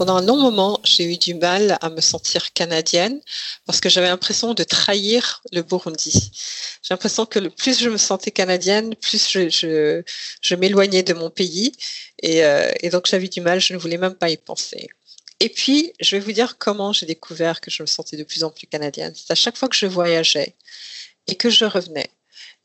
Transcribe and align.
Pendant 0.00 0.16
un 0.16 0.24
long 0.24 0.38
moment, 0.38 0.80
j'ai 0.82 1.04
eu 1.04 1.18
du 1.18 1.34
mal 1.34 1.76
à 1.82 1.90
me 1.90 2.00
sentir 2.00 2.54
canadienne 2.54 3.20
parce 3.66 3.82
que 3.82 3.90
j'avais 3.90 4.08
l'impression 4.08 4.54
de 4.54 4.64
trahir 4.64 5.42
le 5.52 5.60
Burundi. 5.60 6.32
J'ai 6.82 6.94
l'impression 6.94 7.26
que 7.26 7.38
le 7.38 7.50
plus 7.50 7.78
je 7.78 7.90
me 7.90 7.98
sentais 7.98 8.30
canadienne, 8.30 8.94
plus 8.94 9.28
je, 9.30 10.54
m'éloignais 10.54 11.02
de 11.02 11.12
mon 11.12 11.28
pays. 11.28 11.72
Et, 12.22 12.42
euh, 12.46 12.72
et 12.80 12.88
donc 12.88 13.08
j'avais 13.08 13.28
du 13.28 13.42
mal, 13.42 13.60
je 13.60 13.74
ne 13.74 13.78
voulais 13.78 13.98
même 13.98 14.14
pas 14.14 14.30
y 14.30 14.38
penser. 14.38 14.88
Et 15.38 15.50
puis, 15.50 15.92
je 16.00 16.16
vais 16.16 16.20
vous 16.20 16.32
dire 16.32 16.56
comment 16.56 16.94
j'ai 16.94 17.04
découvert 17.04 17.60
que 17.60 17.70
je 17.70 17.82
me 17.82 17.86
sentais 17.86 18.16
de 18.16 18.24
plus 18.24 18.42
en 18.42 18.50
plus 18.50 18.66
canadienne. 18.66 19.12
C'est 19.14 19.30
à 19.30 19.34
chaque 19.34 19.58
fois 19.58 19.68
que 19.68 19.76
je 19.76 19.84
voyageais 19.84 20.54
et 21.26 21.34
que 21.34 21.50
je 21.50 21.66
revenais 21.66 22.08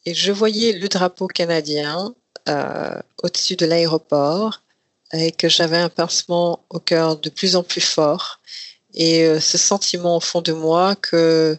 et 0.05 0.13
je 0.13 0.31
voyais 0.31 0.71
le 0.71 0.87
drapeau 0.87 1.27
canadien 1.27 2.15
euh, 2.47 2.97
au-dessus 3.23 3.57
de 3.57 3.65
l'aéroport 3.65 4.61
et 5.13 5.31
que 5.31 5.49
j'avais 5.49 5.77
un 5.77 5.89
pincement 5.89 6.65
au 6.69 6.79
cœur 6.79 7.17
de 7.17 7.29
plus 7.29 7.55
en 7.55 7.63
plus 7.63 7.81
fort 7.81 8.39
et 8.93 9.23
euh, 9.23 9.39
ce 9.39 9.57
sentiment 9.57 10.17
au 10.17 10.19
fond 10.19 10.41
de 10.41 10.53
moi 10.53 10.95
que 10.95 11.57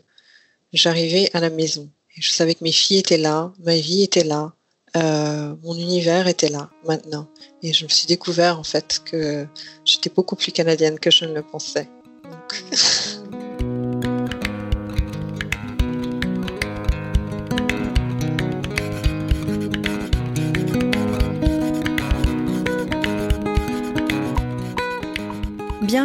j'arrivais 0.73 1.31
à 1.35 1.41
la 1.41 1.51
maison. 1.51 1.89
Et 2.17 2.23
je 2.23 2.31
savais 2.31 2.55
que 2.55 2.65
mes 2.65 2.73
filles 2.73 2.99
étaient 2.99 3.19
là, 3.19 3.53
ma 3.61 3.77
vie 3.77 4.03
était 4.03 4.25
là, 4.25 4.53
euh, 4.97 5.55
mon 5.63 5.75
univers 5.75 6.27
était 6.29 6.49
là 6.49 6.71
maintenant. 6.87 7.29
Et 7.63 7.73
je 7.73 7.85
me 7.85 7.91
suis 7.91 8.07
découvert 8.07 8.59
en 8.59 8.65
fait 8.65 9.03
que 9.05 9.47
j'étais 9.85 10.11
beaucoup 10.11 10.37
plus 10.37 10.53
canadienne 10.53 10.99
que 10.99 11.11
je 11.11 11.25
ne 11.27 11.35
le 11.35 11.43
pensais. 11.43 11.89
Donc... 12.25 12.65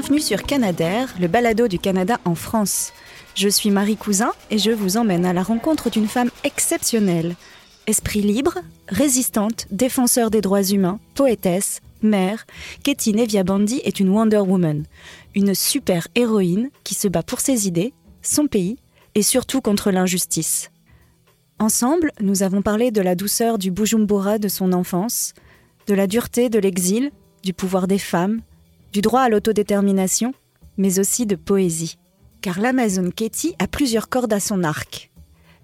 Bienvenue 0.02 0.20
sur 0.20 0.42
Canadair, 0.42 1.14
le 1.20 1.28
balado 1.28 1.68
du 1.68 1.78
Canada 1.78 2.20
en 2.26 2.34
France. 2.34 2.92
Je 3.36 3.48
suis 3.48 3.70
Marie 3.70 3.98
Cousin 3.98 4.32
et 4.50 4.58
je 4.58 4.72
vous 4.72 4.98
emmène 4.98 5.28
à 5.28 5.32
la 5.32 5.44
rencontre 5.44 5.92
d'une 5.92 6.08
femme 6.08 6.32
exceptionnelle. 6.44 7.36
Esprit 7.86 8.24
libre, 8.24 8.56
résistante, 8.88 9.68
défenseur 9.70 10.32
des 10.32 10.42
droits 10.42 10.64
humains, 10.64 11.00
poétesse, 11.14 11.82
mère, 12.02 12.48
Katie 12.84 13.14
Nevia 13.14 13.44
Bandy 13.44 13.80
est 13.84 14.00
une 14.00 14.10
Wonder 14.10 14.40
Woman, 14.40 14.86
une 15.36 15.54
super 15.54 16.08
héroïne 16.16 16.72
qui 16.84 16.96
se 16.96 17.08
bat 17.08 17.22
pour 17.22 17.40
ses 17.40 17.68
idées, 17.68 17.94
son 18.24 18.48
pays 18.48 18.78
et 19.14 19.22
surtout 19.22 19.62
contre 19.62 19.92
l'injustice. 19.92 20.72
Ensemble, 21.60 22.12
nous 22.20 22.42
avons 22.42 22.64
parlé 22.64 22.90
de 22.90 23.02
la 23.02 23.14
douceur 23.14 23.60
du 23.60 23.70
Bujumbura 23.70 24.40
de 24.40 24.48
son 24.48 24.74
enfance, 24.74 25.36
de 25.86 25.94
la 25.94 26.08
dureté 26.08 26.50
de 26.50 26.58
l'exil, 26.58 27.12
du 27.44 27.54
pouvoir 27.54 27.86
des 27.86 28.00
femmes, 28.00 28.42
du 28.92 29.02
droit 29.02 29.22
à 29.22 29.30
l'autodétermination, 29.30 30.34
mais 30.78 31.00
aussi 31.00 31.26
de 31.26 31.36
poésie. 31.36 31.98
Car 32.42 32.60
l'Amazon 32.60 33.10
Katie 33.12 33.56
a 33.60 33.68
plusieurs 33.68 34.10
cordes 34.10 34.34
à 34.34 34.40
son 34.40 34.64
arc. 34.64 35.12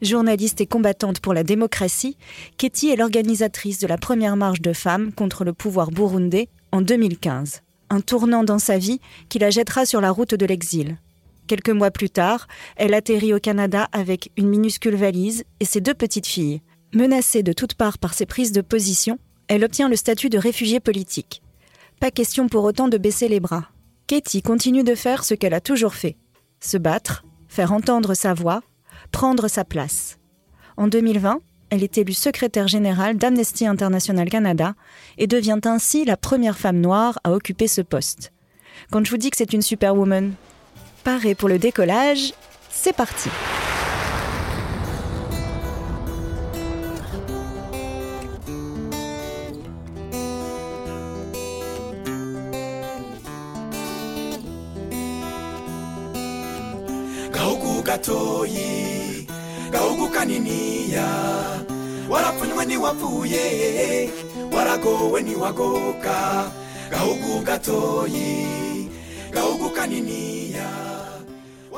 Journaliste 0.02 0.62
et 0.62 0.68
combattante 0.68 1.20
pour 1.20 1.34
la 1.34 1.44
démocratie, 1.44 2.18
Katie 2.58 2.90
est 2.90 2.96
l'organisatrice 2.96 3.80
de 3.80 3.88
la 3.88 3.98
première 3.98 4.36
marche 4.36 4.62
de 4.62 4.74
femmes 4.74 5.12
contre 5.12 5.44
le 5.44 5.54
pouvoir 5.54 5.90
burundais 5.90 6.50
en 6.72 6.82
2015. 6.82 7.64
Un 7.90 8.02
tournant 8.02 8.44
dans 8.44 8.60
sa 8.60 8.78
vie 8.78 9.00
qui 9.28 9.40
la 9.40 9.50
jettera 9.50 9.86
sur 9.86 10.02
la 10.02 10.12
route 10.12 10.36
de 10.36 10.46
l'exil. 10.46 10.98
Quelques 11.48 11.70
mois 11.70 11.92
plus 11.92 12.10
tard, 12.10 12.48
elle 12.76 12.94
atterrit 12.94 13.34
au 13.34 13.40
Canada 13.40 13.88
avec 13.92 14.32
une 14.38 14.50
minuscule 14.50 14.96
valise 14.96 15.46
et 15.60 15.66
ses 15.66 15.82
deux 15.82 15.94
petites 15.94 16.28
filles. 16.28 16.62
Menacée 16.94 17.42
de 17.42 17.54
toutes 17.54 17.74
parts 17.74 17.98
par 17.98 18.14
ses 18.14 18.26
prises 18.26 18.52
de 18.52 18.62
position, 18.62 19.18
elle 19.48 19.64
obtient 19.64 19.90
le 19.90 19.96
statut 19.96 20.30
de 20.30 20.38
réfugiée 20.38 20.82
politique. 20.82 21.42
Pas 22.00 22.12
question 22.12 22.48
pour 22.48 22.64
autant 22.64 22.88
de 22.88 22.98
baisser 23.00 23.28
les 23.28 23.40
bras. 23.40 23.70
Katie 24.06 24.44
continue 24.44 24.84
de 24.84 24.94
faire 24.94 25.24
ce 25.24 25.34
qu'elle 25.34 25.56
a 25.56 25.62
toujours 25.62 25.96
fait. 25.96 26.16
Se 26.60 26.78
battre, 26.78 27.26
faire 27.48 27.74
entendre 27.74 28.14
sa 28.14 28.36
voix, 28.36 28.62
prendre 29.12 29.48
sa 29.48 29.66
place. 29.66 30.20
En 30.78 30.88
2020, 30.88 31.40
elle 31.72 31.84
est 31.84 31.98
élue 31.98 32.14
secrétaire 32.14 32.68
générale 32.68 33.18
d'Amnesty 33.18 33.66
International 33.66 34.30
Canada 34.30 34.76
et 35.18 35.26
devient 35.26 35.60
ainsi 35.66 36.06
la 36.06 36.18
première 36.18 36.60
femme 36.60 36.80
noire 36.80 37.20
à 37.24 37.32
occuper 37.32 37.68
ce 37.68 37.82
poste. 37.82 38.32
Quand 38.92 39.04
je 39.04 39.10
vous 39.10 39.18
dis 39.18 39.32
que 39.32 39.38
c'est 39.38 39.54
une 39.54 39.64
superwoman, 39.64 40.34
parée 41.04 41.34
pour 41.34 41.50
le 41.50 41.58
décollage, 41.58 42.34
c'est 42.70 42.96
parti. 42.96 43.30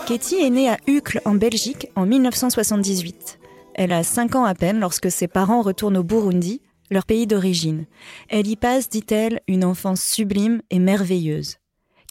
Katie 0.05 0.35
est 0.35 0.49
née 0.51 0.69
à 0.69 0.77
Uccle 0.85 1.19
en 1.25 1.33
Belgique 1.33 1.87
en 1.95 2.05
1978. 2.05 3.39
Elle 3.73 3.91
a 3.91 4.03
5 4.03 4.35
ans 4.35 4.45
à 4.45 4.53
peine 4.53 4.79
lorsque 4.79 5.09
ses 5.09 5.27
parents 5.27 5.63
retournent 5.63 5.97
au 5.97 6.03
Burundi, 6.03 6.61
leur 6.91 7.07
pays 7.07 7.25
d'origine. 7.25 7.87
Elle 8.27 8.47
y 8.47 8.55
passe, 8.55 8.87
dit-elle, 8.87 9.41
une 9.47 9.65
enfance 9.65 10.03
sublime 10.03 10.61
et 10.69 10.77
merveilleuse, 10.77 11.57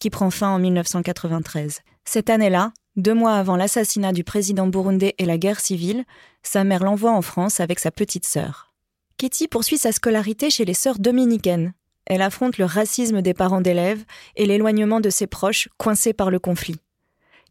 qui 0.01 0.11
prend 0.11 0.31
fin 0.31 0.51
en 0.51 0.59
1993. 0.59 1.83
Cette 2.05 2.31
année-là, 2.31 2.73
deux 2.97 3.15
mois 3.15 3.35
avant 3.35 3.57
l'assassinat 3.57 4.13
du 4.13 4.25
président 4.25 4.67
burundais 4.67 5.15
et 5.19 5.25
la 5.25 5.39
guerre 5.39 5.61
civile, 5.61 6.05
sa 6.43 6.65
mère 6.65 6.83
l'envoie 6.83 7.13
en 7.13 7.23
France 7.23 7.61
avec 7.61 7.79
sa 7.79 7.93
petite 7.93 8.27
sœur. 8.27 8.68
Katie 9.19 9.49
poursuit 9.49 9.79
sa 9.79 9.91
scolarité 9.91 10.49
chez 10.49 10.65
les 10.65 10.75
sœurs 10.75 11.01
dominicaines. 11.01 11.75
Elle 12.07 12.23
affronte 12.23 12.57
le 12.57 12.65
racisme 12.65 13.21
des 13.21 13.35
parents 13.35 13.61
d'élèves 13.61 14.05
et 14.37 14.47
l'éloignement 14.47 15.01
de 15.01 15.11
ses 15.11 15.27
proches 15.27 15.69
coincés 15.77 16.13
par 16.13 16.31
le 16.31 16.39
conflit. 16.39 16.77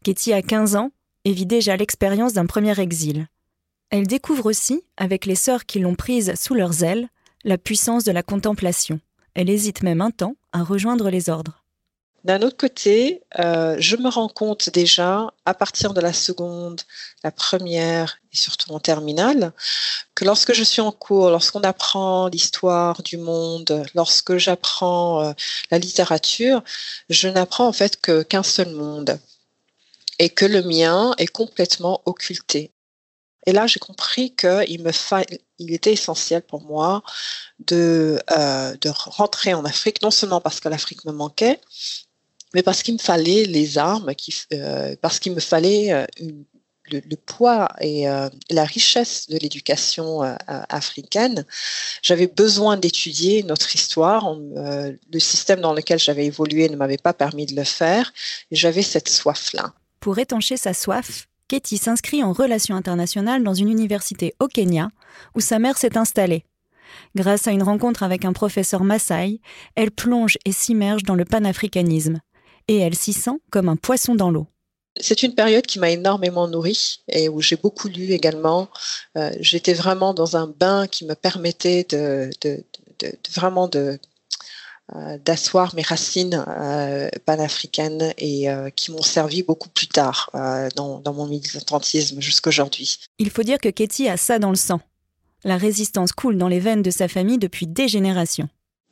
Katie 0.01 0.31
a 0.31 0.41
15 0.41 0.77
ans 0.77 0.91
et 1.25 1.33
vit 1.33 1.45
déjà 1.45 1.75
l'expérience 1.75 2.31
d'un 2.31 2.45
premier 2.45 2.79
exil. 2.79 3.27
Elle 3.89 4.07
découvre 4.07 4.45
aussi, 4.45 4.81
avec 4.95 5.25
les 5.25 5.35
sœurs 5.35 5.65
qui 5.65 5.79
l'ont 5.79 5.95
prise 5.95 6.33
sous 6.35 6.53
leurs 6.53 6.85
ailes, 6.85 7.09
la 7.43 7.57
puissance 7.57 8.05
de 8.05 8.13
la 8.13 8.23
contemplation. 8.23 9.01
Elle 9.33 9.49
hésite 9.49 9.83
même 9.83 9.99
un 9.99 10.11
temps 10.11 10.37
à 10.53 10.63
rejoindre 10.63 11.09
les 11.09 11.29
ordres. 11.29 11.65
D'un 12.27 12.41
autre 12.41 12.57
côté, 12.57 13.23
euh, 13.39 13.77
je 13.79 13.95
me 13.95 14.09
rends 14.09 14.27
compte 14.27 14.69
déjà, 14.69 15.31
à 15.45 15.53
partir 15.53 15.93
de 15.93 16.01
la 16.01 16.11
seconde, 16.11 16.81
la 17.23 17.31
première 17.31 18.17
et 18.33 18.35
surtout 18.35 18.73
en 18.73 18.81
terminale, 18.81 19.53
que 20.13 20.25
lorsque 20.25 20.51
je 20.51 20.65
suis 20.65 20.81
en 20.81 20.91
cours, 20.91 21.29
lorsqu'on 21.29 21.61
apprend 21.61 22.27
l'histoire 22.27 23.01
du 23.01 23.15
monde, 23.15 23.85
lorsque 23.95 24.35
j'apprends 24.35 25.23
euh, 25.23 25.31
la 25.71 25.79
littérature, 25.79 26.61
je 27.09 27.29
n'apprends 27.29 27.65
en 27.65 27.71
fait 27.71 27.97
qu'un 28.01 28.43
seul 28.43 28.71
monde 28.71 29.17
et 30.19 30.27
que 30.29 30.43
le 30.43 30.63
mien 30.63 31.13
est 31.17 31.27
complètement 31.27 32.01
occulté. 32.05 32.73
Et 33.45 33.53
là, 33.53 33.67
j'ai 33.67 33.79
compris 33.79 34.35
qu'il 34.35 34.83
me 34.83 34.91
il 35.59 35.73
était 35.73 35.93
essentiel 35.93 36.41
pour 36.41 36.61
moi 36.61 37.03
de, 37.59 38.21
euh, 38.37 38.75
de 38.81 38.89
rentrer 38.93 39.53
en 39.53 39.63
Afrique, 39.63 40.01
non 40.01 40.11
seulement 40.11 40.41
parce 40.41 40.59
que 40.59 40.67
l'Afrique 40.67 41.05
me 41.05 41.13
manquait, 41.13 41.61
mais 42.53 42.63
parce 42.63 42.83
qu'il 42.83 42.93
me 42.95 42.99
fallait 42.99 43.45
les 43.45 43.77
armes, 43.77 44.11
euh, 44.53 44.95
parce 45.01 45.19
qu'il 45.19 45.33
me 45.33 45.39
fallait 45.39 45.91
euh, 45.91 46.05
le, 46.91 47.15
poids 47.17 47.69
et 47.81 48.07
euh, 48.07 48.29
la 48.49 48.63
richesse 48.63 49.27
de 49.29 49.37
l'éducation 49.37 50.21
africaine. 50.47 51.45
J'avais 52.01 52.27
besoin 52.27 52.77
d'étudier 52.77 53.43
notre 53.43 53.75
histoire. 53.75 54.33
Le 54.55 55.19
système 55.19 55.59
dans 55.59 55.73
lequel 55.73 55.99
j'avais 55.99 56.25
évolué 56.25 56.69
ne 56.69 56.77
m'avait 56.77 56.97
pas 56.97 57.13
permis 57.13 57.45
de 57.45 57.55
le 57.55 57.65
faire. 57.65 58.13
J'avais 58.51 58.83
cette 58.83 59.09
soif-là. 59.09 59.73
Pour 59.99 60.17
étancher 60.17 60.55
sa 60.55 60.73
soif, 60.73 61.27
Katie 61.49 61.77
s'inscrit 61.77 62.23
en 62.23 62.31
relations 62.31 62.75
internationales 62.75 63.43
dans 63.43 63.53
une 63.53 63.69
université 63.69 64.33
au 64.39 64.47
Kenya, 64.47 64.89
où 65.35 65.41
sa 65.41 65.59
mère 65.59 65.77
s'est 65.77 65.97
installée. 65.97 66.45
Grâce 67.15 67.47
à 67.47 67.51
une 67.51 67.63
rencontre 67.63 68.03
avec 68.03 68.25
un 68.25 68.33
professeur 68.33 68.83
Maasai, 68.83 69.41
elle 69.75 69.91
plonge 69.91 70.37
et 70.45 70.51
s'immerge 70.51 71.03
dans 71.03 71.15
le 71.15 71.25
panafricanisme 71.25 72.19
et 72.67 72.77
elle 72.77 72.95
s'y 72.95 73.13
sent 73.13 73.39
comme 73.51 73.69
un 73.69 73.75
poisson 73.75 74.15
dans 74.15 74.31
l'eau. 74.31 74.47
C'est 74.99 75.23
une 75.23 75.35
période 75.35 75.65
qui 75.65 75.79
m'a 75.79 75.91
énormément 75.91 76.47
nourrie 76.47 76.99
et 77.07 77.29
où 77.29 77.41
j'ai 77.41 77.55
beaucoup 77.55 77.87
lu 77.87 78.11
également. 78.11 78.69
Euh, 79.17 79.31
J'étais 79.39 79.73
vraiment 79.73 80.13
dans 80.13 80.37
un 80.37 80.47
bain 80.47 80.87
qui 80.87 81.05
me 81.05 81.13
permettait 81.13 81.85
de, 81.89 82.29
de, 82.41 82.63
de, 82.99 83.07
de 83.07 83.31
vraiment 83.33 83.67
de 83.67 83.99
euh, 84.95 85.17
d'asseoir 85.23 85.75
mes 85.75 85.81
racines 85.81 86.43
euh, 86.47 87.09
panafricaines 87.25 88.13
et 88.17 88.47
qui 88.75 88.91
m'ont 88.91 89.01
servi 89.01 89.43
beaucoup 89.43 89.69
plus 89.69 89.87
tard 89.87 90.31
dans, 90.75 90.99
dans 90.99 91.13
mon 91.13 91.27
militantisme 91.27 92.21
jusqu'à 92.21 92.49
aujourd'hui. 92.49 92.97
Il 93.19 93.29
faut 93.29 93.43
dire 93.43 93.59
que 93.59 93.69
Katie 93.69 94.07
a 94.07 94.17
ça 94.17 94.39
dans 94.39 94.49
le 94.49 94.55
sang. 94.55 94.79
La 95.43 95.57
résistance 95.57 96.13
coule 96.13 96.37
dans 96.37 96.47
les 96.47 96.59
veines 96.59 96.81
de 96.81 96.89
sa 96.89 97.07
famille 97.07 97.37
depuis 97.37 97.67
des 97.67 97.87
générations 97.87 98.49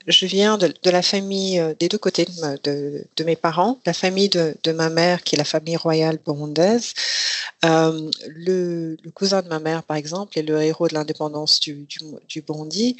je 0.07 0.25
viens 0.25 0.57
de, 0.57 0.73
la 0.85 1.01
famille 1.01 1.61
des 1.79 1.87
deux 1.87 1.97
côtés 1.97 2.25
de, 2.25 3.05
de, 3.15 3.23
mes 3.23 3.35
parents, 3.35 3.79
la 3.85 3.93
famille 3.93 4.29
de, 4.29 4.71
ma 4.71 4.89
mère 4.89 5.23
qui 5.23 5.35
est 5.35 5.37
la 5.37 5.43
famille 5.45 5.77
royale 5.77 6.19
burundaise. 6.25 6.93
le, 7.63 8.95
cousin 9.13 9.41
de 9.41 9.47
ma 9.47 9.59
mère, 9.59 9.83
par 9.83 9.97
exemple, 9.97 10.37
est 10.37 10.43
le 10.43 10.61
héros 10.61 10.87
de 10.87 10.93
l'indépendance 10.93 11.59
du, 11.59 11.85
du, 11.85 11.99
du 12.27 12.41
Burundi 12.41 12.97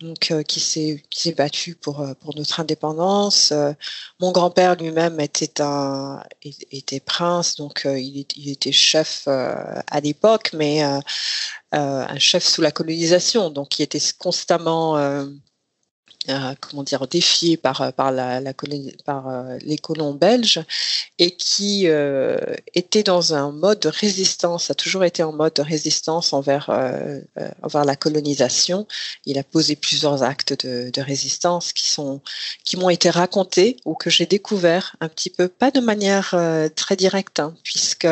donc 0.00 0.30
euh, 0.30 0.42
qui 0.42 0.60
s'est 0.60 1.32
battu 1.32 1.74
pour 1.74 2.00
euh, 2.00 2.14
pour 2.14 2.36
notre 2.36 2.60
indépendance. 2.60 3.52
Euh, 3.52 3.72
mon 4.20 4.32
grand-père 4.32 4.76
lui-même 4.76 5.18
était 5.20 5.60
un 5.60 6.22
était 6.42 7.00
prince, 7.00 7.56
donc 7.56 7.82
il, 7.84 8.24
il, 8.36 8.50
était 8.50 8.72
chef 8.72 9.26
à 9.26 10.00
l'époque, 10.02 10.50
mais 10.54 10.82
un 11.72 12.18
chef 12.18 12.44
sous 12.44 12.62
la 12.62 12.70
colonisation, 12.70 13.50
donc 13.50 13.78
il 13.78 13.82
était 13.82 14.00
constamment 14.18 14.96
euh, 16.30 16.54
comment 16.60 16.82
dire 16.82 17.06
défié 17.06 17.56
par 17.56 17.80
euh, 17.80 17.90
par 17.90 18.12
la, 18.12 18.40
la 18.40 18.52
par 19.06 19.28
euh, 19.28 19.56
les 19.62 19.78
colons 19.78 20.12
belges 20.12 20.60
et 21.18 21.30
qui 21.30 21.88
était 22.74 23.02
dans 23.02 23.34
un 23.34 23.50
mode 23.50 23.80
de 23.80 23.88
résistance 23.88 24.70
a 24.70 24.74
toujours 24.74 25.04
été 25.04 25.22
en 25.22 25.32
mode 25.32 25.54
de 25.54 25.62
résistance 25.62 26.32
envers 26.32 26.70
envers 27.62 27.84
la 27.84 27.96
colonisation. 27.96 28.86
Il 29.26 29.36
a 29.38 29.42
posé 29.42 29.74
plusieurs 29.74 30.22
actes 30.22 30.64
de, 30.64 30.90
de 30.90 31.02
résistance 31.02 31.72
qui 31.72 31.88
sont 31.88 32.20
qui 32.64 32.76
m'ont 32.76 32.90
été 32.90 33.10
racontés 33.10 33.76
ou 33.84 33.94
que 33.94 34.10
j'ai 34.10 34.26
découvert 34.26 34.94
un 35.00 35.08
petit 35.08 35.30
peu 35.30 35.48
pas 35.48 35.72
de 35.72 35.80
manière 35.80 36.36
très 36.76 36.94
directe 36.94 37.40
hein, 37.40 37.54
puisque 37.64 38.06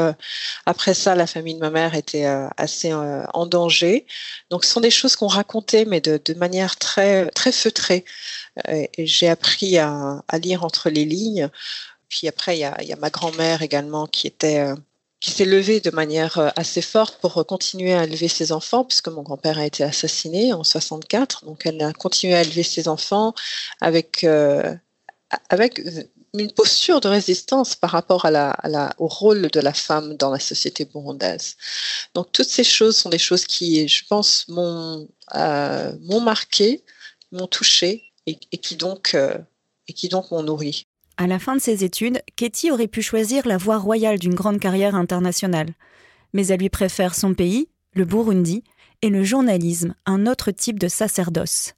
après 0.64 0.94
ça 0.94 1.14
la 1.14 1.28
famille 1.28 1.54
de 1.54 1.60
ma 1.60 1.70
mère 1.70 1.94
était 1.94 2.24
assez 2.56 2.92
en 2.92 3.46
danger. 3.46 4.06
Donc 4.50 4.64
ce 4.64 4.72
sont 4.72 4.80
des 4.80 4.90
choses 4.90 5.14
qu'on 5.14 5.28
racontait 5.28 5.84
mais 5.84 6.00
de, 6.00 6.20
de 6.24 6.34
manière 6.34 6.74
très 6.76 7.26
très 7.30 7.52
feutrée 7.52 8.04
j'ai 8.98 9.28
appris 9.28 9.78
à, 9.78 10.22
lire 10.42 10.64
entre 10.64 10.90
les 10.90 11.04
lignes. 11.04 11.48
Puis 12.08 12.28
après, 12.28 12.56
il 12.56 12.60
y 12.60 12.64
a, 12.64 12.96
ma 12.98 13.10
grand-mère 13.10 13.62
également 13.62 14.06
qui 14.06 14.26
était 14.26 14.60
euh, 14.60 14.74
qui 15.20 15.30
s'est 15.30 15.44
levée 15.44 15.80
de 15.80 15.90
manière 15.90 16.38
euh, 16.38 16.50
assez 16.56 16.82
forte 16.82 17.20
pour 17.20 17.44
continuer 17.46 17.94
à 17.94 18.04
élever 18.04 18.28
ses 18.28 18.52
enfants, 18.52 18.84
puisque 18.84 19.08
mon 19.08 19.22
grand-père 19.22 19.58
a 19.58 19.66
été 19.66 19.82
assassiné 19.82 20.52
en 20.52 20.62
64. 20.62 21.44
Donc, 21.46 21.66
elle 21.66 21.82
a 21.82 21.92
continué 21.92 22.34
à 22.34 22.42
élever 22.42 22.62
ses 22.62 22.86
enfants 22.88 23.34
avec, 23.80 24.24
avec 25.48 25.80
une 26.38 26.52
posture 26.52 27.00
de 27.00 27.08
résistance 27.08 27.74
par 27.74 27.90
rapport 27.90 28.26
au 28.98 29.06
rôle 29.06 29.48
de 29.48 29.60
la 29.60 29.72
femme 29.72 30.16
dans 30.16 30.30
la 30.30 30.38
société 30.38 30.84
burundaise. 30.84 31.56
Donc, 32.14 32.32
toutes 32.32 32.48
ces 32.48 32.64
choses 32.64 32.96
sont 32.96 33.08
des 33.08 33.18
choses 33.18 33.46
qui, 33.46 33.88
je 33.88 34.04
pense, 34.08 34.46
m'ont 34.48 35.08
marqué, 36.20 36.82
m'ont 37.32 37.46
touché 37.46 38.04
et, 38.26 38.36
qui 38.36 38.76
donc 38.76 39.14
euh, 39.14 39.38
et 39.88 39.92
qui 39.92 40.08
donc 40.08 40.30
m'ont 40.30 40.42
nourri. 40.42 40.86
À 41.16 41.26
la 41.26 41.38
fin 41.38 41.56
de 41.56 41.60
ses 41.60 41.84
études, 41.84 42.20
Katie 42.36 42.70
aurait 42.70 42.88
pu 42.88 43.02
choisir 43.02 43.46
la 43.46 43.56
voie 43.56 43.78
royale 43.78 44.18
d'une 44.18 44.34
grande 44.34 44.58
carrière 44.58 44.94
internationale. 44.94 45.72
Mais 46.32 46.48
elle 46.48 46.60
lui 46.60 46.68
préfère 46.68 47.14
son 47.14 47.34
pays, 47.34 47.68
le 47.94 48.04
Burundi, 48.04 48.62
et 49.02 49.08
le 49.08 49.22
journalisme, 49.22 49.94
un 50.04 50.26
autre 50.26 50.50
type 50.50 50.78
de 50.78 50.88
sacerdoce. 50.88 51.74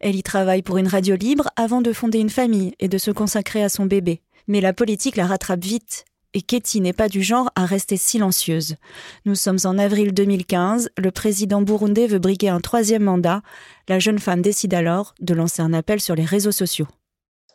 Elle 0.00 0.16
y 0.16 0.22
travaille 0.22 0.62
pour 0.62 0.78
une 0.78 0.88
radio 0.88 1.16
libre 1.16 1.48
avant 1.56 1.80
de 1.80 1.92
fonder 1.92 2.18
une 2.18 2.30
famille 2.30 2.74
et 2.78 2.88
de 2.88 2.98
se 2.98 3.10
consacrer 3.10 3.62
à 3.62 3.68
son 3.68 3.86
bébé. 3.86 4.20
Mais 4.46 4.60
la 4.60 4.72
politique 4.72 5.16
la 5.16 5.26
rattrape 5.26 5.64
vite 5.64 6.04
et 6.36 6.42
Katie 6.42 6.82
n'est 6.82 6.92
pas 6.92 7.08
du 7.08 7.22
genre 7.22 7.50
à 7.54 7.64
rester 7.64 7.96
silencieuse. 7.96 8.76
Nous 9.24 9.34
sommes 9.34 9.58
en 9.64 9.78
avril 9.78 10.12
2015, 10.12 10.90
le 10.98 11.10
président 11.10 11.62
burundais 11.62 12.06
veut 12.06 12.18
briguer 12.18 12.50
un 12.50 12.60
troisième 12.60 13.04
mandat. 13.04 13.40
La 13.88 13.98
jeune 13.98 14.18
femme 14.18 14.42
décide 14.42 14.74
alors 14.74 15.14
de 15.18 15.32
lancer 15.32 15.62
un 15.62 15.72
appel 15.72 15.98
sur 15.98 16.14
les 16.14 16.26
réseaux 16.26 16.52
sociaux. 16.52 16.88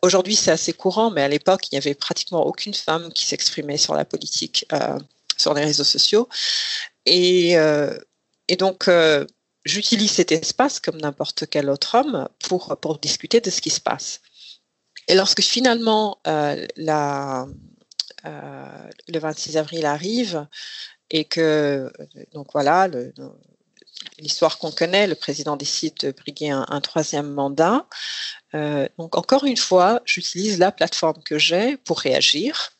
Aujourd'hui, 0.02 0.34
c'est 0.34 0.50
assez 0.50 0.72
courant, 0.72 1.12
mais 1.12 1.22
à 1.22 1.28
l'époque, 1.28 1.68
il 1.70 1.76
n'y 1.76 1.78
avait 1.78 1.94
pratiquement 1.94 2.44
aucune 2.44 2.74
femme 2.74 3.12
qui 3.12 3.24
s'exprimait 3.24 3.76
sur 3.76 3.94
la 3.94 4.04
politique 4.04 4.66
euh, 4.72 4.98
sur 5.36 5.54
les 5.54 5.62
réseaux 5.62 5.84
sociaux. 5.84 6.28
Et, 7.06 7.56
euh, 7.56 7.96
donc, 8.58 8.88
euh, 8.88 9.24
j'utilise 9.64 10.10
cet 10.10 10.32
espace, 10.32 10.80
comme 10.80 11.00
n'importe 11.00 11.44
quel 11.48 11.70
autre 11.70 11.98
homme, 11.98 12.28
pour, 12.40 12.98
discuter 13.00 13.40
de 13.40 13.48
ce 13.48 13.60
qui 13.60 13.70
se 13.70 13.80
passe. 13.80 14.22
Et 15.06 15.14
lorsque 15.14 15.40
finalement 15.42 16.18
la, 16.24 17.46
le 18.24 19.18
26 19.18 19.56
avril 19.56 19.86
arrive 19.86 20.46
et 21.10 21.24
que, 21.24 21.92
donc 22.32 22.48
voilà, 22.52 22.88
l'histoire 24.18 24.58
qu'on 24.58 24.70
connaît, 24.70 25.06
le 25.06 25.14
président 25.14 25.56
décide 25.56 25.94
de 26.00 26.10
briguer 26.12 26.50
un, 26.50 26.80
troisième 26.80 27.30
mandat. 27.30 27.86
Euh, 28.54 28.88
donc 28.98 29.16
encore 29.16 29.44
une 29.44 29.56
fois, 29.56 30.02
j'utilise 30.04 30.58
la 30.58 30.72
plateforme 30.72 31.22
que 31.22 31.38
j'ai 31.38 31.76
pour 31.76 32.00
réagir 32.00 32.72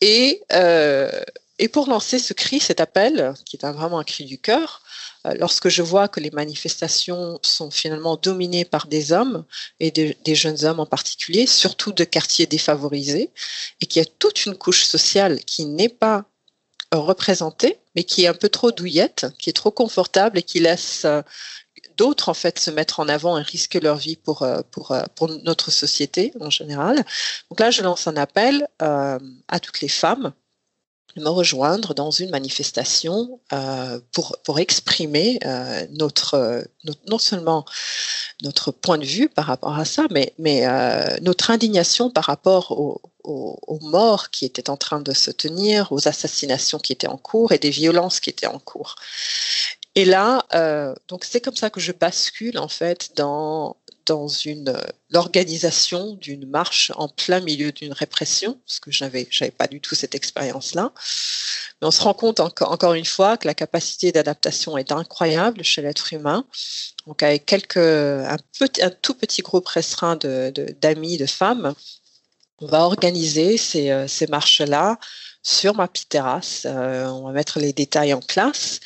et, 0.00 0.42
euh, 0.52 1.10
et 1.58 1.68
pour 1.68 1.88
lancer 1.88 2.18
ce 2.18 2.32
cri, 2.32 2.60
cet 2.60 2.80
appel, 2.80 3.34
qui 3.44 3.56
est 3.56 3.66
vraiment 3.66 3.98
un 3.98 4.04
cri 4.04 4.24
du 4.24 4.38
cœur, 4.38 4.82
euh, 4.82 4.89
lorsque 5.24 5.68
je 5.68 5.82
vois 5.82 6.08
que 6.08 6.20
les 6.20 6.30
manifestations 6.30 7.38
sont 7.42 7.70
finalement 7.70 8.16
dominées 8.16 8.64
par 8.64 8.86
des 8.86 9.12
hommes 9.12 9.44
et 9.78 9.90
des 9.90 10.34
jeunes 10.34 10.64
hommes 10.64 10.80
en 10.80 10.86
particulier, 10.86 11.46
surtout 11.46 11.92
de 11.92 12.04
quartiers 12.04 12.46
défavorisés, 12.46 13.30
et 13.80 13.86
qu'il 13.86 14.02
y 14.02 14.06
a 14.06 14.10
toute 14.18 14.46
une 14.46 14.56
couche 14.56 14.84
sociale 14.84 15.40
qui 15.44 15.66
n'est 15.66 15.88
pas 15.88 16.24
représentée, 16.92 17.78
mais 17.94 18.04
qui 18.04 18.24
est 18.24 18.28
un 18.28 18.34
peu 18.34 18.48
trop 18.48 18.72
douillette, 18.72 19.26
qui 19.38 19.50
est 19.50 19.54
trop 19.54 19.70
confortable 19.70 20.38
et 20.38 20.42
qui 20.42 20.58
laisse 20.58 21.04
euh, 21.04 21.22
d'autres 21.96 22.28
en 22.28 22.34
fait 22.34 22.58
se 22.58 22.70
mettre 22.70 22.98
en 23.00 23.08
avant 23.08 23.38
et 23.38 23.42
risquer 23.42 23.78
leur 23.78 23.96
vie 23.96 24.18
euh, 24.26 24.62
pour 24.70 24.96
pour 25.14 25.28
notre 25.44 25.70
société 25.70 26.32
en 26.40 26.50
général. 26.50 27.04
Donc 27.50 27.60
là, 27.60 27.70
je 27.70 27.82
lance 27.82 28.06
un 28.06 28.16
appel 28.16 28.66
à 28.78 29.60
toutes 29.60 29.80
les 29.80 29.88
femmes 29.88 30.32
me 31.16 31.28
rejoindre 31.28 31.94
dans 31.94 32.10
une 32.10 32.30
manifestation 32.30 33.40
euh, 33.52 34.00
pour, 34.12 34.36
pour 34.44 34.58
exprimer 34.58 35.38
euh, 35.44 35.86
notre, 35.90 36.64
non 37.08 37.18
seulement 37.18 37.64
notre 38.42 38.70
point 38.70 38.98
de 38.98 39.04
vue 39.04 39.28
par 39.28 39.46
rapport 39.46 39.78
à 39.78 39.84
ça, 39.84 40.06
mais, 40.10 40.32
mais 40.38 40.66
euh, 40.66 41.18
notre 41.22 41.50
indignation 41.50 42.10
par 42.10 42.24
rapport 42.24 42.72
aux, 42.72 43.00
aux, 43.24 43.78
morts 43.82 44.30
qui 44.30 44.44
étaient 44.44 44.70
en 44.70 44.76
train 44.76 45.00
de 45.00 45.12
se 45.12 45.30
tenir, 45.30 45.92
aux 45.92 46.08
assassinations 46.08 46.78
qui 46.78 46.92
étaient 46.92 47.06
en 47.06 47.16
cours 47.16 47.52
et 47.52 47.58
des 47.58 47.70
violences 47.70 48.20
qui 48.20 48.30
étaient 48.30 48.46
en 48.46 48.58
cours. 48.58 48.96
Et 49.96 50.04
là, 50.04 50.46
euh, 50.54 50.94
donc 51.08 51.24
c'est 51.24 51.40
comme 51.40 51.56
ça 51.56 51.68
que 51.68 51.80
je 51.80 51.90
bascule 51.90 52.58
en 52.58 52.68
fait 52.68 53.10
dans 53.16 53.76
dans 54.06 54.28
une 54.28 54.76
l'organisation 55.10 56.14
d'une 56.14 56.48
marche 56.48 56.92
en 56.96 57.08
plein 57.08 57.40
milieu 57.40 57.72
d'une 57.72 57.92
répression, 57.92 58.58
parce 58.66 58.80
que 58.80 58.90
j'avais 58.90 59.26
j'avais 59.30 59.50
pas 59.50 59.66
du 59.66 59.80
tout 59.80 59.94
cette 59.94 60.14
expérience-là. 60.14 60.92
Mais 61.80 61.88
on 61.88 61.90
se 61.90 62.02
rend 62.02 62.14
compte 62.14 62.40
encore, 62.40 62.94
une 62.94 63.04
fois 63.04 63.36
que 63.36 63.46
la 63.46 63.54
capacité 63.54 64.12
d'adaptation 64.12 64.76
est 64.76 64.92
incroyable 64.92 65.64
chez 65.64 65.82
l'être 65.82 66.12
humain. 66.12 66.44
Donc 67.06 67.22
avec 67.22 67.46
quelques 67.46 67.76
un, 67.76 68.36
petit, 68.58 68.82
un 68.82 68.90
tout 68.90 69.14
petit 69.14 69.42
groupe 69.42 69.66
restreint 69.66 70.16
de 70.16 70.52
d'amis, 70.80 71.16
de, 71.16 71.26
femmes, 71.26 71.74
on 72.60 72.66
va 72.66 72.80
organiser 72.80 73.56
ces, 73.56 73.90
euh, 73.90 74.06
ces 74.06 74.26
marches-là 74.26 74.98
sur 75.42 75.74
ma 75.74 75.88
petite 75.88 76.10
terrasse. 76.10 76.62
Euh, 76.66 77.06
on 77.06 77.26
va 77.26 77.32
mettre 77.32 77.58
les 77.58 77.72
détails 77.72 78.12
en 78.14 78.20
place 78.20 78.80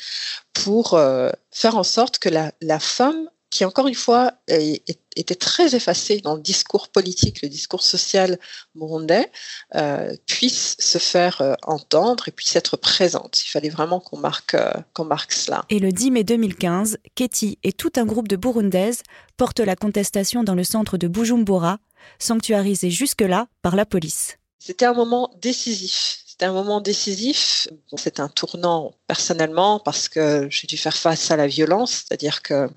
pour 0.53 0.93
euh, 0.93 1.29
faire 1.51 1.75
en 1.75 1.83
sorte 1.83 2.19
que 2.19 2.29
la, 2.29 2.53
la 2.61 2.79
femme 2.79 3.29
qui 3.55 3.63
encore 3.63 3.87
une 3.87 3.95
fois 3.95 4.33
était 4.49 5.35
très 5.35 5.75
effacé 5.75 6.19
dans 6.19 6.35
le 6.35 6.41
discours 6.41 6.89
politique, 6.89 7.41
le 7.41 7.47
discours 7.47 7.83
social 7.83 8.37
burundais, 8.75 9.31
euh, 9.75 10.13
puisse 10.25 10.75
se 10.77 10.97
faire 10.97 11.39
euh, 11.39 11.53
entendre 11.63 12.27
et 12.27 12.31
puisse 12.31 12.53
être 12.57 12.75
présente. 12.75 13.45
Il 13.45 13.47
fallait 13.47 13.69
vraiment 13.69 14.01
qu'on 14.01 14.17
marque, 14.17 14.55
euh, 14.55 14.73
qu'on 14.93 15.05
marque 15.05 15.31
cela. 15.31 15.63
Et 15.69 15.79
le 15.79 15.93
10 15.93 16.11
mai 16.11 16.23
2015, 16.25 16.97
Ketty 17.15 17.57
et 17.63 17.71
tout 17.71 17.93
un 17.95 18.05
groupe 18.05 18.27
de 18.27 18.35
Burundaises 18.35 19.03
portent 19.37 19.61
la 19.61 19.77
contestation 19.77 20.43
dans 20.43 20.55
le 20.55 20.65
centre 20.65 20.97
de 20.97 21.07
Bujumbura, 21.07 21.79
sanctuarisé 22.19 22.89
jusque-là 22.89 23.47
par 23.61 23.77
la 23.77 23.85
police. 23.85 24.37
C'était 24.59 24.85
un 24.85 24.93
moment 24.93 25.31
décisif. 25.41 26.23
C'était 26.25 26.47
un 26.47 26.51
moment 26.51 26.81
décisif. 26.81 27.69
c'est 27.95 28.19
un 28.19 28.27
tournant 28.27 28.91
personnellement 29.07 29.79
parce 29.79 30.09
que 30.09 30.49
j'ai 30.49 30.67
dû 30.67 30.75
faire 30.75 30.97
face 30.97 31.31
à 31.31 31.37
la 31.37 31.47
violence, 31.47 32.03
c'est-à-dire 32.05 32.41
que 32.41 32.67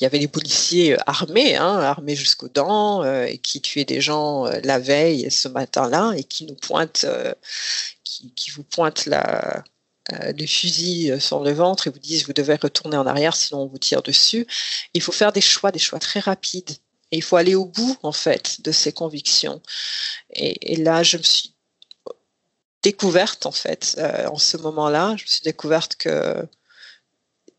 il 0.00 0.04
y 0.04 0.06
avait 0.06 0.18
des 0.18 0.28
policiers 0.28 0.94
euh, 0.94 1.02
armés, 1.06 1.56
hein, 1.56 1.78
armés 1.80 2.16
jusqu'aux 2.16 2.48
dents, 2.48 3.02
euh, 3.04 3.26
qui 3.42 3.60
tuaient 3.60 3.84
des 3.84 4.00
gens 4.00 4.46
euh, 4.46 4.60
la 4.62 4.78
veille 4.78 5.30
ce 5.30 5.48
matin-là, 5.48 6.14
et 6.16 6.24
qui 6.24 6.46
nous 6.46 6.54
pointent, 6.54 7.06
qui, 8.04 8.32
qui, 8.34 8.50
vous 8.50 8.64
pointent 8.64 9.06
la, 9.06 9.64
le 10.10 10.46
fusil 10.46 11.20
sur 11.20 11.40
le 11.40 11.52
ventre 11.52 11.86
et 11.86 11.90
vous 11.90 11.98
disent 11.98 12.26
vous 12.26 12.32
devez 12.32 12.54
retourner 12.54 12.96
en 12.96 13.06
arrière, 13.06 13.36
sinon 13.36 13.62
on 13.62 13.66
vous 13.66 13.78
tire 13.78 14.02
dessus. 14.02 14.46
Il 14.94 15.02
faut 15.02 15.12
faire 15.12 15.32
des 15.32 15.40
choix, 15.40 15.72
des 15.72 15.78
choix 15.78 15.98
très 15.98 16.20
rapides. 16.20 16.76
Il 17.10 17.22
faut 17.22 17.36
aller 17.36 17.54
au 17.54 17.64
bout, 17.64 17.96
en 18.02 18.12
fait, 18.12 18.60
de 18.62 18.70
ses 18.70 18.92
convictions. 18.92 19.62
Et, 20.30 20.74
et 20.74 20.76
là, 20.76 21.02
je 21.02 21.16
me 21.16 21.22
suis 21.22 21.54
découverte, 22.82 23.46
en 23.46 23.52
fait, 23.52 24.00
en 24.30 24.38
ce 24.38 24.56
moment-là, 24.58 25.14
je 25.16 25.24
me 25.24 25.28
suis 25.28 25.42
découverte 25.42 25.96
que 25.96 26.46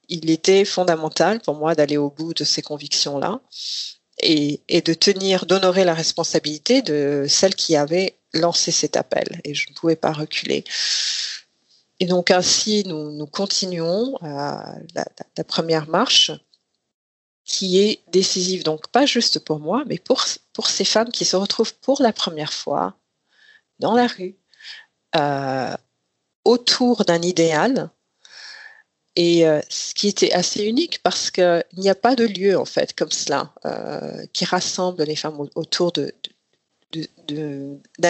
il 0.09 0.29
était 0.29 0.65
fondamental 0.65 1.39
pour 1.39 1.55
moi 1.55 1.75
d'aller 1.75 1.97
au 1.97 2.09
bout 2.09 2.33
de 2.33 2.43
ces 2.43 2.61
convictions-là. 2.61 3.39
et, 4.21 4.81
de 4.81 4.93
tenir, 4.93 5.45
d'honorer 5.45 5.85
la 5.85 5.93
responsabilité 5.93 6.81
de 6.81 7.25
celle 7.29 7.55
qui 7.55 7.77
avait 7.77 8.17
lancé 8.33 8.71
cet 8.71 8.97
appel. 8.97 9.39
Et 9.45 9.53
je 9.53 9.69
ne 9.69 9.75
pouvais 9.75 9.95
pas 9.95 10.11
reculer. 10.11 10.65
Et 12.01 12.05
donc 12.05 12.31
ainsi, 12.31 12.83
nous, 12.85 13.25
continuons 13.27 14.17
la, 14.21 14.75
la, 15.37 15.43
première 15.43 15.87
marche 15.87 16.31
qui 17.45 17.79
est 17.79 18.01
décisive, 18.09 18.63
donc 18.63 18.87
pas 18.89 19.05
juste 19.05 19.39
pour 19.39 19.59
moi, 19.59 19.83
mais 19.87 19.97
pour, 19.97 20.23
pour 20.53 20.67
ces 20.67 20.85
femmes 20.85 21.11
qui 21.11 21.25
se 21.25 21.35
retrouvent 21.35 21.73
pour 21.75 22.01
la 22.01 22.13
première 22.13 22.53
fois 22.53 22.95
dans 23.79 23.95
la 23.95 24.07
rue, 24.07 24.35
euh, 25.15 25.75
autour 26.45 27.05
d'un 27.05 27.21
idéal. 27.21 27.89
Et 29.21 29.45
euh, 29.45 29.59
ce 29.67 29.93
qui 29.93 30.07
était 30.07 30.31
assez 30.31 30.63
unique 30.63 31.03
parce 31.03 31.29
qu'il 31.29 31.65
n'y 31.75 31.89
a 31.89 31.95
pas 31.95 32.15
de 32.15 32.23
lieu 32.23 32.57
en 32.57 32.63
fait 32.63 32.93
comme 32.93 33.11
cela 33.11 33.53
euh, 33.65 34.25
qui 34.31 34.45
rassemble 34.45 35.03
les 35.03 35.17
femmes 35.17 35.45
autour 35.55 35.91
d'un 35.91 36.07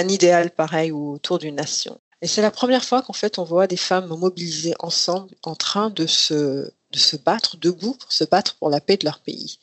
idéal 0.08 0.52
pareil 0.52 0.92
ou 0.92 1.14
autour 1.14 1.40
d'une 1.40 1.56
nation. 1.56 2.00
Et 2.22 2.28
c'est 2.28 2.44
la 2.44 2.52
première 2.52 2.86
fois 2.86 3.02
qu'en 3.02 3.14
fait 3.14 3.40
on 3.40 3.44
voit 3.44 3.66
des 3.66 3.76
femmes 3.76 4.06
mobilisées 4.06 4.76
ensemble 4.78 5.34
en 5.42 5.56
train 5.56 5.90
de 5.90 6.06
se, 6.06 6.72
se 6.94 7.18
battre 7.18 7.58
debout 7.58 7.96
pour 7.96 8.14
se 8.14 8.24
battre 8.24 8.58
pour 8.58 8.70
la 8.70 8.80
paix 8.80 8.98
de 8.98 9.06
leur 9.06 9.22
pays. 9.22 9.58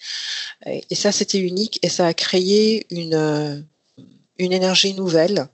Et, 0.67 0.97
ça 0.97 1.13
c'était 1.13 1.39
unique 1.39 1.79
et 1.85 1.89
ça 1.89 2.09
a 2.09 2.15
créé 2.15 2.89
une, 2.91 3.65
une 4.39 4.53
énergie 4.53 4.95
nouvelle. 4.95 5.47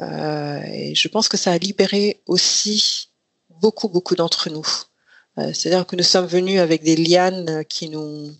Euh, 0.00 0.60
et 0.66 0.94
je 0.94 1.08
pense 1.08 1.28
que 1.28 1.38
ça 1.38 1.52
a 1.52 1.56
libéré 1.56 2.20
aussi 2.26 3.08
beaucoup, 3.48 3.88
beaucoup 3.88 4.16
d'entre 4.16 4.50
nous. 4.50 4.66
Euh, 5.38 5.52
C'est-à-dire 5.52 5.86
que 5.86 5.96
nous 5.96 6.02
sommes 6.02 6.26
venus 6.26 6.60
avec 6.60 6.82
des 6.82 6.96
lianes 6.96 7.64
qui 7.66 7.88
nous, 7.88 8.30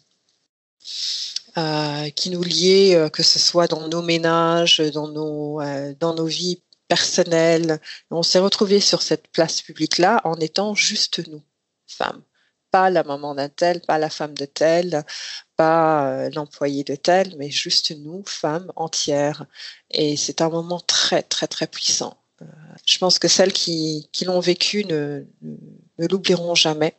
euh, 1.59 2.11
qui 2.11 2.31
nous 2.31 2.43
liaient, 2.43 2.95
euh, 2.97 3.09
que 3.09 3.23
ce 3.23 3.39
soit 3.39 3.67
dans 3.69 3.89
nos 3.89 4.03
ménages, 4.03 4.79
dans 4.93 5.09
nos, 5.09 5.61
euh, 5.61 5.95
dans 6.01 6.15
nos 6.15 6.27
vies 6.27 6.61
personnelles. 6.89 7.81
On 8.11 8.23
s'est 8.23 8.39
retrouvés 8.39 8.81
sur 8.81 9.03
cette 9.03 9.29
place 9.29 9.63
publique-là 9.63 10.21
en 10.25 10.37
étant 10.37 10.75
juste 10.75 11.27
nous, 11.29 11.43
femmes 11.87 12.23
pas 12.75 12.91
la 12.91 13.05
maman 13.05 13.37
d'un 13.37 13.49
tel, 13.49 13.81
pas 13.83 13.99
la 13.99 14.11
femme 14.11 14.35
de 14.35 14.47
tel, 14.47 15.05
pas 15.57 16.09
euh, 16.11 16.31
l'employé 16.35 16.83
de 16.83 16.97
tel, 16.97 17.37
mais 17.39 17.49
juste 17.49 17.93
nous, 17.97 18.25
femmes 18.27 18.73
entières. 18.75 19.47
Et 19.93 20.17
c'est 20.17 20.41
un 20.41 20.49
moment 20.49 20.81
très, 20.81 21.23
très, 21.23 21.47
très 21.47 21.69
puissant. 21.69 22.19
Euh, 22.43 22.47
je 22.87 22.99
pense 22.99 23.19
que 23.19 23.29
celles 23.29 23.53
qui, 23.53 24.09
l'ont 24.25 24.41
vécu 24.41 24.85
ne, 24.85 25.25
l'oublieront 25.99 26.55
jamais. 26.55 26.95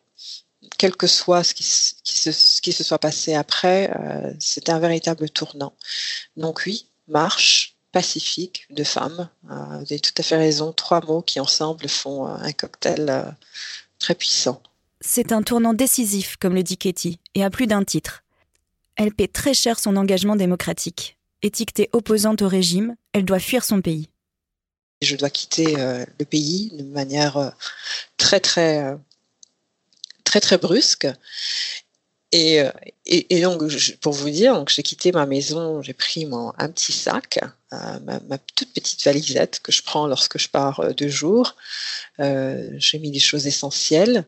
Quel 0.78 0.96
que 0.96 1.08
soit 1.08 1.44
ce 1.44 1.54
qui, 1.54 1.64
se, 1.64 2.84
soit 2.84 3.00
passé 3.00 3.36
après, 3.36 3.92
euh, 3.96 4.34
c'était 4.40 4.72
un 4.72 4.80
véritable 4.80 5.30
tournant. 5.30 5.74
Donc 6.38 6.64
oui, 6.66 6.88
marche 7.08 7.76
pacifique 7.96 8.68
de 8.72 8.84
femmes. 8.84 9.30
Euh, 9.50 9.56
vous 9.78 9.94
avez 9.94 10.00
tout 10.00 10.12
à 10.18 10.22
fait 10.22 10.36
raison. 10.36 10.74
Trois 10.74 11.00
mots 11.06 11.22
qui 11.22 11.40
ensemble 11.40 11.88
font 11.88 12.26
un 12.26 12.52
cocktail 12.52 13.06
euh, 13.10 13.24
très 14.00 14.16
puissant. 14.16 14.62
C'est 15.00 15.32
un 15.32 15.42
tournant 15.44 15.74
décisif, 15.74 16.36
comme 16.36 16.56
le 16.56 16.64
dit 16.64 16.78
Katie, 16.78 17.20
et 17.36 17.44
à 17.46 17.50
plus 17.50 17.68
d'un 17.68 17.86
titre. 17.86 18.24
Elle 18.98 19.14
paie 19.14 19.30
très 19.30 19.54
cher 19.54 19.80
son 19.80 19.96
engagement 19.96 20.36
démocratique. 20.36 21.18
Étiquetée 21.42 21.90
opposante 21.94 22.42
au 22.42 22.50
régime, 22.50 22.96
elle 23.14 23.24
doit 23.24 23.40
fuir 23.40 23.64
son 23.64 23.82
pays. 23.82 24.10
Je 25.02 25.16
dois 25.16 25.30
quitter 25.30 25.78
euh, 25.78 26.06
le 26.20 26.26
pays 26.26 26.72
de 26.74 26.84
manière 26.84 27.38
euh, 27.38 27.50
très 28.18 28.40
très 28.40 28.84
euh, 28.84 28.96
très 30.24 30.40
très 30.42 30.58
brusque. 30.58 31.08
Et, 32.32 32.60
et, 33.06 33.42
donc, 33.42 33.62
pour 34.02 34.12
vous 34.12 34.30
dire, 34.30 34.62
j'ai 34.68 34.84
quitté 34.84 35.14
ma 35.14 35.26
maison, 35.26 35.82
j'ai 35.82 35.94
pris 35.94 36.26
mon, 36.26 36.52
un 36.58 36.68
petit 36.68 36.92
sac, 36.92 37.40
ma, 37.72 38.20
toute 38.56 38.74
petite 38.74 39.06
valisette 39.06 39.62
que 39.62 39.72
je 39.72 39.82
prends 39.82 40.06
lorsque 40.06 40.38
je 40.38 40.50
pars 40.50 40.94
deux 40.96 41.08
jours. 41.08 41.56
j'ai 42.20 43.00
mis 43.00 43.12
des 43.12 43.22
choses 43.22 43.48
essentielles 43.48 44.26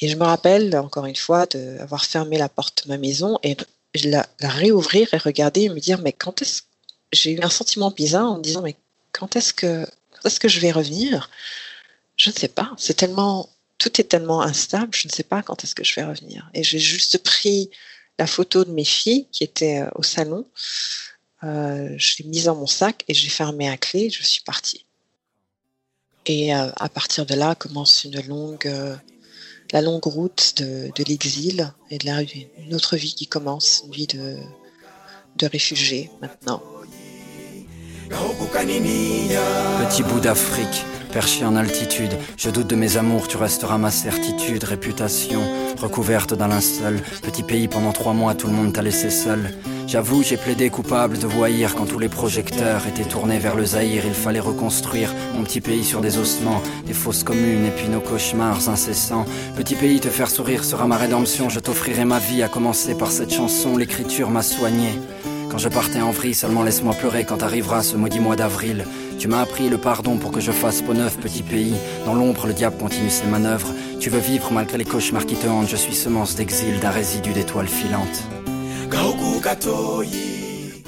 et 0.00 0.08
je 0.08 0.16
me 0.16 0.24
rappelle, 0.24 0.76
encore 0.76 1.06
une 1.06 1.16
fois, 1.16 1.46
d'avoir 1.46 2.04
fermé 2.04 2.36
la 2.36 2.50
porte 2.50 2.84
de 2.84 2.90
ma 2.90 2.98
maison 2.98 3.38
et 3.42 3.56
la, 4.04 4.28
la 4.40 4.48
réouvrir 4.50 5.14
et 5.14 5.16
regarder 5.16 5.62
et 5.62 5.68
me 5.70 5.80
dire, 5.80 6.02
mais 6.02 6.12
quand 6.12 6.42
est-ce 6.42 6.62
j'ai 7.12 7.32
eu 7.32 7.40
un 7.42 7.50
sentiment 7.50 7.90
bizarre 7.90 8.30
en 8.30 8.38
me 8.38 8.42
disant, 8.42 8.62
mais 8.62 8.76
quand 9.20 9.36
est-ce 9.36 9.52
que, 9.52 9.86
est-ce 10.24 10.40
que 10.40 10.48
je 10.48 10.60
vais 10.60 10.72
revenir? 10.72 11.30
Je 12.16 12.30
ne 12.30 12.34
sais 12.34 12.48
pas. 12.48 12.72
C'est 12.78 12.94
tellement, 12.94 13.50
tout 13.76 14.00
est 14.00 14.04
tellement 14.04 14.40
instable, 14.40 14.94
je 14.94 15.06
ne 15.06 15.12
sais 15.12 15.22
pas 15.22 15.42
quand 15.42 15.62
est-ce 15.62 15.74
que 15.74 15.84
je 15.84 15.94
vais 15.94 16.04
revenir. 16.04 16.50
Et 16.54 16.64
j'ai 16.64 16.78
juste 16.78 17.22
pris 17.22 17.70
la 18.18 18.26
photo 18.26 18.64
de 18.64 18.70
mes 18.70 18.84
filles 18.84 19.28
qui 19.30 19.44
étaient 19.44 19.80
euh, 19.80 19.90
au 19.94 20.02
salon. 20.02 20.46
Euh, 21.42 21.94
je 21.98 22.16
l'ai 22.18 22.28
mise 22.28 22.44
dans 22.44 22.56
mon 22.56 22.66
sac 22.66 23.04
et 23.08 23.14
j'ai 23.14 23.28
fermé 23.28 23.68
à 23.68 23.76
clé. 23.76 24.08
Je 24.08 24.22
suis 24.22 24.42
partie. 24.42 24.86
Et 26.24 26.54
euh, 26.54 26.70
à 26.76 26.88
partir 26.88 27.26
de 27.26 27.34
là 27.34 27.54
commence 27.54 28.04
une 28.04 28.20
longue 28.26 28.98
la 29.72 29.82
longue 29.82 30.04
route 30.04 30.54
de, 30.56 30.90
de 30.96 31.04
l'exil 31.04 31.72
et 31.90 31.98
de 31.98 32.06
la, 32.06 32.22
une 32.22 32.74
autre 32.74 32.96
vie 32.96 33.14
qui 33.14 33.28
commence, 33.28 33.82
une 33.86 33.92
vie 33.92 34.08
de, 34.08 34.38
de 35.36 35.46
réfugié 35.46 36.10
maintenant. 36.20 36.60
Petit 38.10 40.02
bout 40.02 40.20
d'Afrique, 40.20 40.84
perché 41.12 41.44
en 41.44 41.54
altitude, 41.56 42.12
je 42.36 42.50
doute 42.50 42.66
de 42.66 42.74
mes 42.74 42.96
amours, 42.96 43.28
tu 43.28 43.36
resteras 43.36 43.78
ma 43.78 43.90
certitude, 43.90 44.64
réputation, 44.64 45.40
recouverte 45.80 46.34
d'un 46.34 46.48
linceul, 46.48 47.00
petit 47.22 47.42
pays 47.44 47.68
pendant 47.68 47.92
trois 47.92 48.12
mois, 48.12 48.34
tout 48.34 48.48
le 48.48 48.52
monde 48.52 48.72
t'a 48.72 48.82
laissé 48.82 49.10
seul. 49.10 49.54
J'avoue, 49.86 50.22
j'ai 50.22 50.36
plaidé 50.36 50.70
coupable 50.70 51.18
de 51.18 51.26
voyir 51.26 51.74
quand 51.74 51.86
tous 51.86 51.98
les 51.98 52.08
projecteurs 52.08 52.86
étaient 52.86 53.08
tournés 53.08 53.38
vers 53.38 53.56
le 53.56 53.64
Zaïre. 53.64 54.04
Il 54.06 54.14
fallait 54.14 54.38
reconstruire 54.38 55.12
mon 55.34 55.42
petit 55.42 55.60
pays 55.60 55.82
sur 55.82 56.00
des 56.00 56.16
ossements, 56.16 56.62
des 56.86 56.92
fausses 56.92 57.24
communes 57.24 57.64
et 57.64 57.70
puis 57.70 57.88
nos 57.88 58.00
cauchemars 58.00 58.68
incessants. 58.68 59.24
Petit 59.56 59.74
pays, 59.74 59.98
te 59.98 60.06
faire 60.06 60.30
sourire 60.30 60.62
sera 60.62 60.86
ma 60.86 60.96
rédemption. 60.96 61.48
Je 61.48 61.58
t'offrirai 61.58 62.04
ma 62.04 62.20
vie, 62.20 62.44
à 62.44 62.48
commencer 62.48 62.94
par 62.94 63.10
cette 63.10 63.32
chanson. 63.32 63.76
L'écriture 63.76 64.30
m'a 64.30 64.42
soigné. 64.42 64.90
Quand 65.50 65.58
je 65.58 65.68
partais 65.68 66.00
en 66.00 66.12
vrille, 66.12 66.34
seulement 66.34 66.62
laisse-moi 66.62 66.94
pleurer 66.94 67.24
quand 67.24 67.42
arrivera 67.42 67.82
ce 67.82 67.96
maudit 67.96 68.20
mois 68.20 68.36
d'avril. 68.36 68.84
Tu 69.18 69.26
m'as 69.26 69.40
appris 69.40 69.68
le 69.68 69.78
pardon 69.78 70.16
pour 70.16 70.30
que 70.30 70.40
je 70.40 70.52
fasse 70.52 70.80
peau 70.80 70.94
neuf, 70.94 71.18
petit 71.18 71.42
pays. 71.42 71.74
Dans 72.04 72.14
l'ombre, 72.14 72.46
le 72.46 72.52
diable 72.52 72.76
continue 72.78 73.10
ses 73.10 73.26
manœuvres. 73.26 73.74
Tu 73.98 74.10
veux 74.10 74.20
vivre 74.20 74.52
malgré 74.52 74.78
les 74.78 74.84
cauchemars 74.84 75.26
qui 75.26 75.34
te 75.34 75.48
hantent. 75.48 75.68
Je 75.68 75.76
suis 75.76 75.94
semence 75.94 76.36
d'exil 76.36 76.78
d'un 76.78 76.90
résidu 76.90 77.32
d'étoiles 77.32 77.66
filantes. 77.66 78.22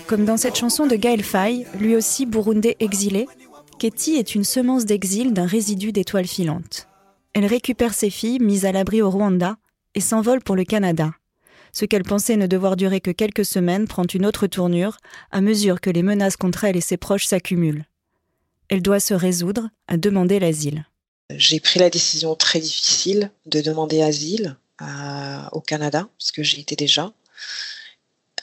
Comme 0.07 0.25
dans 0.25 0.37
cette 0.37 0.57
chanson 0.57 0.87
de 0.87 0.95
Gaël 0.95 1.25
Faye, 1.25 1.67
lui 1.81 1.97
aussi 1.97 2.25
burundais 2.25 2.77
exilé, 2.79 3.27
Ketty 3.81 4.13
est 4.13 4.37
une 4.37 4.45
semence 4.45 4.85
d'exil 4.85 5.33
d'un 5.33 5.47
résidu 5.47 5.91
d'étoiles 5.91 6.29
filantes. 6.29 6.87
Elle 7.33 7.47
récupère 7.47 7.95
ses 7.95 8.11
filles 8.11 8.39
mises 8.39 8.65
à 8.65 8.71
l'abri 8.71 9.03
au 9.03 9.11
Rwanda 9.11 9.57
et 9.97 10.01
s'envole 10.01 10.41
pour 10.41 10.55
le 10.55 10.65
Canada. 10.65 11.11
Ce 11.73 11.85
qu'elle 11.87 12.03
pensait 12.03 12.37
ne 12.37 12.47
devoir 12.47 12.77
durer 12.77 13.01
que 13.01 13.11
quelques 13.11 13.45
semaines 13.45 13.89
prend 13.89 14.05
une 14.05 14.27
autre 14.27 14.47
tournure 14.47 14.99
à 15.31 15.41
mesure 15.41 15.81
que 15.81 15.91
les 15.91 16.03
menaces 16.03 16.37
contre 16.37 16.65
elle 16.65 16.77
et 16.77 16.83
ses 16.83 16.99
proches 16.99 17.27
s'accumulent. 17.27 17.87
Elle 18.69 18.83
doit 18.83 19.01
se 19.01 19.15
résoudre 19.15 19.71
à 19.89 19.97
demander 19.97 20.39
l'asile. 20.39 20.87
J'ai 21.31 21.61
pris 21.61 21.81
la 21.81 21.91
décision 21.91 22.35
très 22.35 22.61
difficile 22.61 23.31
de 23.47 23.61
demander 23.61 24.03
asile 24.03 24.57
à, 24.79 25.49
au 25.53 25.61
Canada, 25.61 26.09
parce 26.19 26.33
que 26.33 26.43
j'y 26.43 26.61
étais 26.61 26.77
déjà 26.77 27.13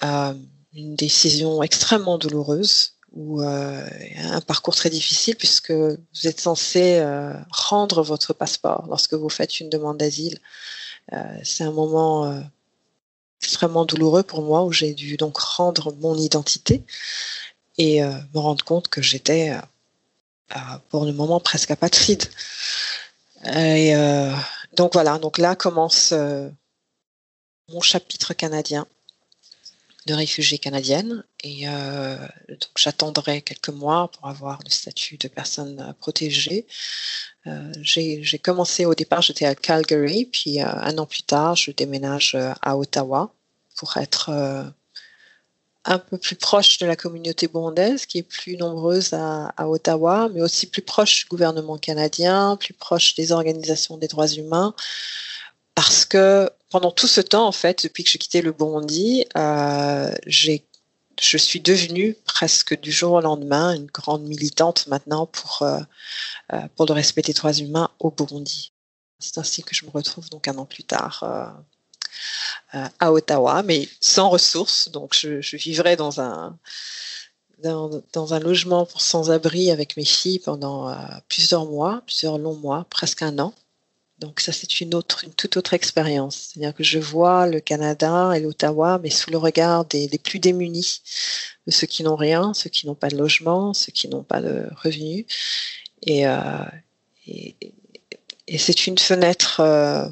euh, 0.03 0.33
une 0.73 0.95
décision 0.95 1.61
extrêmement 1.61 2.17
douloureuse 2.17 2.95
ou 3.11 3.41
euh, 3.41 3.87
un 4.17 4.41
parcours 4.41 4.75
très 4.75 4.89
difficile 4.89 5.35
puisque 5.35 5.71
vous 5.71 6.27
êtes 6.27 6.39
censé 6.39 6.99
euh, 6.99 7.33
rendre 7.49 8.03
votre 8.03 8.33
passeport 8.33 8.85
lorsque 8.87 9.13
vous 9.13 9.29
faites 9.29 9.59
une 9.59 9.69
demande 9.69 9.97
d'asile. 9.97 10.39
Euh, 11.13 11.39
c'est 11.43 11.63
un 11.63 11.71
moment 11.71 12.25
euh, 12.25 12.41
extrêmement 13.41 13.85
douloureux 13.85 14.23
pour 14.23 14.41
moi 14.41 14.63
où 14.63 14.71
j'ai 14.71 14.93
dû 14.93 15.17
donc 15.17 15.37
rendre 15.37 15.93
mon 15.99 16.15
identité 16.15 16.83
et 17.77 18.03
euh, 18.03 18.11
me 18.33 18.39
rendre 18.39 18.63
compte 18.63 18.87
que 18.87 19.01
j'étais 19.01 19.55
pour 20.89 21.05
le 21.05 21.13
moment 21.13 21.39
presque 21.39 21.71
apatride. 21.71 22.23
Et 23.45 23.93
donc 24.75 24.93
voilà, 24.93 25.19
donc 25.19 25.37
là 25.37 25.55
commence 25.55 26.11
mon 27.69 27.81
chapitre 27.81 28.33
canadien 28.33 28.87
de 30.05 30.13
réfugiée 30.13 30.57
canadienne 30.57 31.23
et 31.43 31.67
euh, 31.67 32.17
donc 32.49 32.71
j'attendrai 32.77 33.41
quelques 33.41 33.69
mois 33.69 34.09
pour 34.11 34.27
avoir 34.27 34.59
le 34.63 34.69
statut 34.69 35.17
de 35.17 35.27
personne 35.27 35.93
protégée. 35.99 36.65
Euh, 37.49 37.71
j'ai 37.81 38.39
commencé 38.39 38.85
au 38.85 38.95
départ, 38.95 39.21
j'étais 39.21 39.45
à 39.45 39.55
Calgary, 39.55 40.25
puis 40.25 40.61
euh, 40.61 40.67
un 40.67 40.97
an 40.97 41.05
plus 41.05 41.23
tard, 41.23 41.55
je 41.55 41.71
déménage 41.71 42.33
euh, 42.35 42.53
à 42.61 42.77
Ottawa 42.77 43.33
pour 43.77 43.97
être 43.97 44.29
un 45.85 45.99
peu 45.99 46.17
plus 46.17 46.35
proche 46.35 46.79
de 46.79 46.85
la 46.85 46.97
communauté 46.97 47.47
burundaise 47.47 48.05
qui 48.05 48.17
est 48.17 48.23
plus 48.23 48.57
nombreuse 48.57 49.13
à, 49.13 49.53
à, 49.55 49.69
Ottawa, 49.69 50.29
mais 50.33 50.41
aussi 50.41 50.67
plus 50.67 50.81
proche 50.81 51.21
du 51.21 51.29
gouvernement 51.29 51.77
canadien, 51.77 52.57
plus 52.57 52.73
proche 52.73 53.15
des 53.15 53.31
organisations 53.31 53.95
des 53.95 54.09
droits 54.09 54.27
humains, 54.27 54.75
parce 55.75 56.03
que 56.03 56.49
pendant 56.69 56.91
tout 56.91 57.07
ce 57.07 57.21
temps, 57.21 57.47
en 57.47 57.53
fait, 57.53 57.83
depuis 57.83 58.03
que 58.03 58.09
j'ai 58.09 58.19
quitté 58.19 58.41
le 58.41 58.51
Burundi, 58.51 59.25
j'ai 60.27 60.65
je 61.21 61.37
suis 61.37 61.59
devenue 61.59 62.15
presque 62.25 62.79
du 62.79 62.91
jour 62.91 63.13
au 63.13 63.21
lendemain 63.21 63.75
une 63.75 63.87
grande 63.87 64.23
militante 64.23 64.87
maintenant 64.87 65.25
pour, 65.25 65.67
pour 66.75 66.85
le 66.85 66.93
respect 66.93 67.21
des 67.21 67.33
droits 67.33 67.53
humains 67.53 67.89
au 67.99 68.11
Burundi. 68.11 68.71
C'est 69.19 69.37
ainsi 69.37 69.63
que 69.63 69.75
je 69.75 69.85
me 69.85 69.91
retrouve 69.91 70.29
donc 70.29 70.47
un 70.47 70.57
an 70.57 70.65
plus 70.65 70.83
tard 70.83 71.23
à 72.71 73.11
Ottawa, 73.11 73.63
mais 73.63 73.87
sans 73.99 74.29
ressources. 74.29 74.89
Donc 74.89 75.15
je, 75.15 75.55
vivrai 75.57 75.95
dans 75.95 76.21
un, 76.21 76.57
logement 78.39 78.87
sans-abri 78.95 79.71
avec 79.71 79.97
mes 79.97 80.05
filles 80.05 80.39
pendant 80.39 80.89
euh, 80.89 80.95
plusieurs 81.27 81.65
mois, 81.65 82.01
plusieurs 82.05 82.37
longs 82.37 82.55
mois, 82.55 82.85
presque 82.89 83.21
un 83.21 83.39
an. 83.39 83.53
Donc 84.19 84.41
ça, 84.41 84.51
c'est 84.51 84.81
une 84.81 84.93
autre, 84.95 85.23
une 85.23 85.33
toute 85.33 85.55
autre 85.55 85.73
expérience. 85.73 86.51
C'est-à-dire 86.53 86.75
que 86.75 86.83
je 86.83 86.99
vois 86.99 87.47
le 87.47 87.61
Canada 87.61 88.33
et 88.35 88.41
l'Ottawa, 88.41 88.99
mais 89.01 89.09
sous 89.09 89.31
le 89.31 89.37
regard 89.37 89.85
des, 89.85 90.09
plus 90.21 90.39
démunis, 90.39 91.01
de 91.65 91.71
ceux 91.71 91.87
qui 91.87 92.03
n'ont 92.03 92.17
rien, 92.17 92.53
ceux 92.53 92.69
qui 92.69 92.85
n'ont 92.85 92.95
pas 92.95 93.07
de 93.07 93.17
logement, 93.17 93.73
ceux 93.73 93.93
qui 93.93 94.09
n'ont 94.09 94.23
pas 94.23 94.41
de 94.41 94.67
revenus. 94.75 95.25
Et, 96.03 96.27
euh, 96.27 96.37
c'est 98.57 98.87
une 98.87 98.97
fenêtre, 98.97 99.61
euh, 99.61 100.07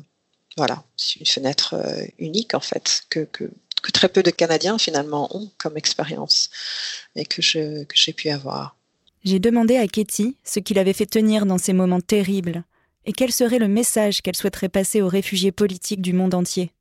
voilà, 0.55 0.83
c'est 0.95 1.19
une 1.19 1.25
fenêtre 1.25 1.75
unique 2.19 2.53
en 2.53 2.59
fait 2.59 3.03
que, 3.09 3.27
très 3.93 4.09
peu 4.09 4.21
de 4.21 4.31
Canadiens 4.31 4.77
finalement 4.77 5.33
ont 5.35 5.49
comme 5.57 5.77
expérience 5.77 6.49
et 7.15 7.25
que 7.25 7.41
j'ai 7.41 8.13
pu 8.13 8.29
avoir. 8.29 8.75
J'ai 9.23 9.39
demandé 9.39 9.77
à 9.77 9.87
Katie 9.87 10.35
ce 10.43 10.59
qu'il 10.59 10.77
avait 10.77 10.93
fait 10.93 11.05
tenir 11.05 11.45
dans 11.45 11.57
ces 11.57 11.73
moments 11.73 12.01
terribles 12.01 12.63
et 13.07 13.13
quel 13.13 13.31
serait 13.31 13.57
le 13.57 13.67
message 13.67 14.21
qu'elle 14.21 14.35
souhaiterait 14.35 14.69
passer 14.69 15.01
aux 15.01 15.07
réfugiés 15.07 15.51
politiques 15.51 16.01
du 16.01 16.13
monde 16.13 16.33
entier? 16.33 16.71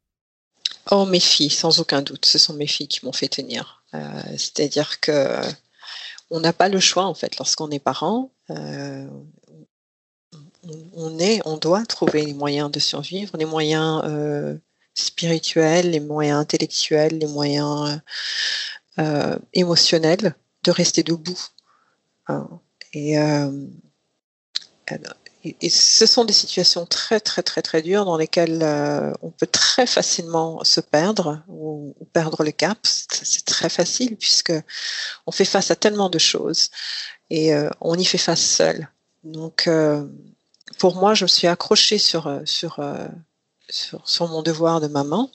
Oh, 0.90 1.06
mes 1.06 1.20
filles, 1.20 1.50
sans 1.50 1.80
aucun 1.80 2.02
doute, 2.02 2.26
ce 2.26 2.38
sont 2.38 2.54
mes 2.54 2.66
filles 2.66 2.88
qui 2.88 3.04
m'ont 3.04 3.12
fait 3.12 3.28
tenir. 3.28 3.82
Euh, 3.94 4.20
c'est-à-dire 4.32 5.00
que 5.00 5.40
on 6.30 6.40
n'a 6.40 6.52
pas 6.52 6.68
le 6.68 6.80
choix 6.80 7.04
en 7.04 7.14
fait 7.14 7.38
lorsqu'on 7.38 7.70
est 7.70 7.78
parent. 7.78 8.30
Euh, 8.50 9.06
on, 10.94 11.18
est, 11.18 11.40
on 11.44 11.56
doit 11.56 11.86
trouver 11.86 12.24
les 12.24 12.34
moyens 12.34 12.70
de 12.70 12.80
survivre, 12.80 13.36
les 13.36 13.44
moyens 13.44 14.02
euh, 14.04 14.56
spirituels, 14.94 15.90
les 15.90 16.00
moyens 16.00 16.40
intellectuels, 16.40 17.18
les 17.18 17.28
moyens 17.28 18.00
euh, 18.98 19.38
émotionnels 19.52 20.34
de 20.64 20.70
rester 20.72 21.04
debout. 21.04 21.38
Hein. 22.26 22.48
Euh, 22.96 23.66
et, 25.60 25.70
ce 25.70 26.06
sont 26.06 26.24
des 26.24 26.32
situations 26.32 26.86
très 26.86 27.20
très 27.20 27.42
très 27.42 27.62
très 27.62 27.82
dures 27.82 28.04
dans 28.04 28.16
lesquelles 28.16 28.62
euh, 28.62 29.12
on 29.22 29.30
peut 29.30 29.46
très 29.46 29.86
facilement 29.86 30.62
se 30.64 30.80
perdre 30.80 31.42
ou, 31.48 31.94
perdre 32.12 32.42
le 32.44 32.52
cap. 32.52 32.78
C'est 32.84 33.44
très 33.44 33.68
facile 33.68 34.16
puisque 34.16 34.52
on 35.26 35.32
fait 35.32 35.44
face 35.44 35.70
à 35.70 35.76
tellement 35.76 36.10
de 36.10 36.18
choses 36.18 36.70
et 37.30 37.54
euh, 37.54 37.68
on 37.80 37.96
y 37.98 38.04
fait 38.04 38.18
face 38.18 38.40
seul. 38.40 38.88
Donc 39.24 39.66
euh, 39.66 40.06
pour 40.78 40.96
moi, 40.96 41.14
je 41.14 41.24
me 41.24 41.28
suis 41.28 41.46
accrochée 41.46 41.98
sur 41.98 42.40
sur 42.44 42.80
sur, 43.68 44.28
mon 44.28 44.42
devoir 44.42 44.80
de 44.80 44.86
maman, 44.86 45.30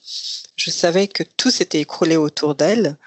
je 0.55 0.71
savais 0.71 1.09
que 1.09 1.23
tout 1.23 1.51
s'était 1.51 1.81
écroulé 1.81 2.15
autour 2.15 2.55
d'elle 2.55 2.97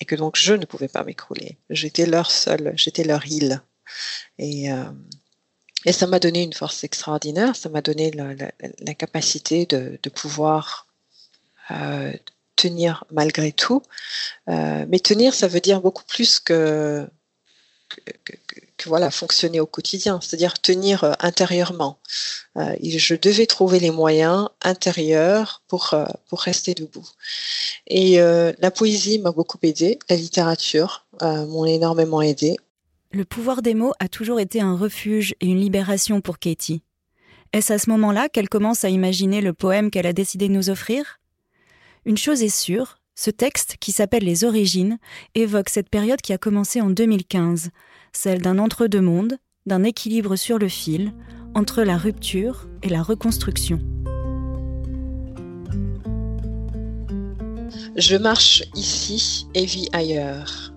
et 0.00 0.04
que 0.04 0.14
donc 0.14 0.36
je 0.36 0.54
ne 0.54 0.64
pouvais 0.64 0.88
pas 0.88 1.02
m'écrouler. 1.02 1.58
J'étais 1.70 2.06
leur 2.06 2.30
seule, 2.30 2.72
j'étais 2.76 3.02
leur 3.02 3.26
île. 3.26 3.62
Et, 4.38 4.70
et 5.86 5.92
ça 5.92 6.06
m'a 6.06 6.18
donné 6.18 6.42
une 6.42 6.52
force 6.52 6.84
extraordinaire, 6.84 7.56
ça 7.56 7.68
m'a 7.68 7.80
donné 7.80 8.10
la, 8.10 8.94
capacité 8.94 9.66
de, 9.66 9.98
pouvoir 10.10 10.86
euh, 11.70 12.12
tenir 12.56 13.04
malgré 13.10 13.52
tout. 13.52 13.82
Euh, 14.48 14.84
mais 14.88 14.98
tenir, 14.98 15.32
ça 15.32 15.48
veut 15.48 15.60
dire 15.60 15.80
beaucoup 15.80 16.04
plus 16.04 16.38
que, 16.38 17.08
que, 17.88 18.34
voilà 18.86 19.10
fonctionner 19.10 19.60
au 19.60 19.66
quotidien, 19.66 20.20
c'est-à-dire 20.22 20.60
tenir 20.60 21.04
euh, 21.04 21.12
intérieurement. 21.20 21.98
Je 22.56 23.14
devais 23.14 23.46
trouver 23.46 23.78
les 23.80 23.90
moyens 23.90 24.48
intérieurs 24.62 25.62
pour 25.68 25.94
pour 26.28 26.40
rester 26.40 26.74
debout. 26.74 27.08
Et 27.86 28.16
la 28.16 28.70
poésie 28.70 29.18
m'a 29.18 29.30
beaucoup 29.30 29.58
aidé, 29.62 29.98
la 30.10 30.16
littérature 30.16 31.06
m'ont 31.22 31.64
énormément 31.64 32.20
aidé. 32.20 32.56
Le 33.12 33.24
pouvoir 33.24 33.60
des 33.60 33.74
mots 33.74 33.92
a 33.98 34.06
toujours 34.06 34.38
été 34.38 34.60
un 34.60 34.76
refuge 34.76 35.34
et 35.40 35.46
une 35.46 35.58
libération 35.58 36.20
pour 36.20 36.38
Katie. 36.38 36.84
Est-ce 37.52 37.72
à 37.72 37.78
ce 37.78 37.90
moment-là 37.90 38.28
qu'elle 38.28 38.48
commence 38.48 38.84
à 38.84 38.88
imaginer 38.88 39.40
le 39.40 39.52
poème 39.52 39.90
qu'elle 39.90 40.06
a 40.06 40.12
décidé 40.12 40.46
de 40.46 40.52
nous 40.52 40.70
offrir? 40.70 41.18
Une 42.04 42.16
chose 42.16 42.44
est 42.44 42.56
sûre, 42.56 43.00
ce 43.16 43.32
texte, 43.32 43.78
qui 43.80 43.90
s'appelle 43.90 44.22
Les 44.22 44.44
Origines, 44.44 44.98
évoque 45.34 45.70
cette 45.70 45.90
période 45.90 46.20
qui 46.20 46.32
a 46.32 46.38
commencé 46.38 46.80
en 46.80 46.88
2015, 46.88 47.70
celle 48.12 48.42
d'un 48.42 48.60
entre-deux-mondes, 48.60 49.38
d'un 49.66 49.82
équilibre 49.82 50.36
sur 50.36 50.60
le 50.60 50.68
fil, 50.68 51.12
entre 51.56 51.82
la 51.82 51.96
rupture 51.96 52.68
et 52.84 52.88
la 52.88 53.02
reconstruction. 53.02 53.80
Je 57.96 58.16
marche 58.16 58.62
ici 58.76 59.48
et 59.54 59.66
vis 59.66 59.88
ailleurs. 59.92 60.69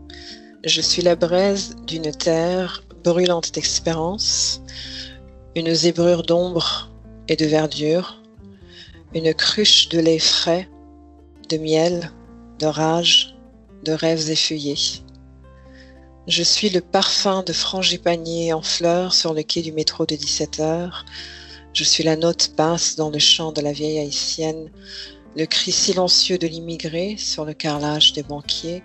Je 0.66 0.80
suis 0.80 1.02
la 1.02 1.18
braise 1.18 1.76
d'une 1.88 2.14
terre 2.14 2.86
brûlante 3.04 3.54
d'espérance, 3.54 4.62
une 5.58 5.74
zébrure 5.74 6.24
d'ombre 6.24 6.90
et 7.28 7.36
de 7.36 7.46
verdure, 7.46 8.22
une 9.14 9.34
cruche 9.34 9.90
de 9.90 10.00
lait 10.00 10.20
frais, 10.20 10.70
de 11.50 11.58
miel, 11.58 12.14
d'orage, 12.60 13.36
de 13.84 13.92
rêves 13.92 14.30
effeuillés. 14.30 15.04
Je 16.28 16.44
suis 16.44 16.70
le 16.70 16.80
parfum 16.80 17.44
de 17.44 17.52
frangipanier 17.52 18.54
en 18.54 18.62
fleurs 18.62 19.14
sur 19.14 19.34
le 19.34 19.44
quai 19.44 19.64
du 19.64 19.74
métro 19.74 20.06
de 20.06 20.16
17 20.16 20.62
heures. 20.62 21.04
Je 21.74 21.84
suis 21.84 22.06
la 22.06 22.16
note 22.16 22.54
basse 22.56 22.96
dans 22.96 23.10
le 23.10 23.20
chant 23.20 23.52
de 23.52 23.60
la 23.60 23.74
vieille 23.74 24.00
haïtienne, 24.00 24.72
le 25.36 25.46
cri 25.46 25.74
silencieux 25.74 26.38
de 26.38 26.48
l'immigré 26.48 27.18
sur 27.18 27.44
le 27.44 27.54
carrelage 27.54 28.14
des 28.14 28.24
banquiers. 28.24 28.82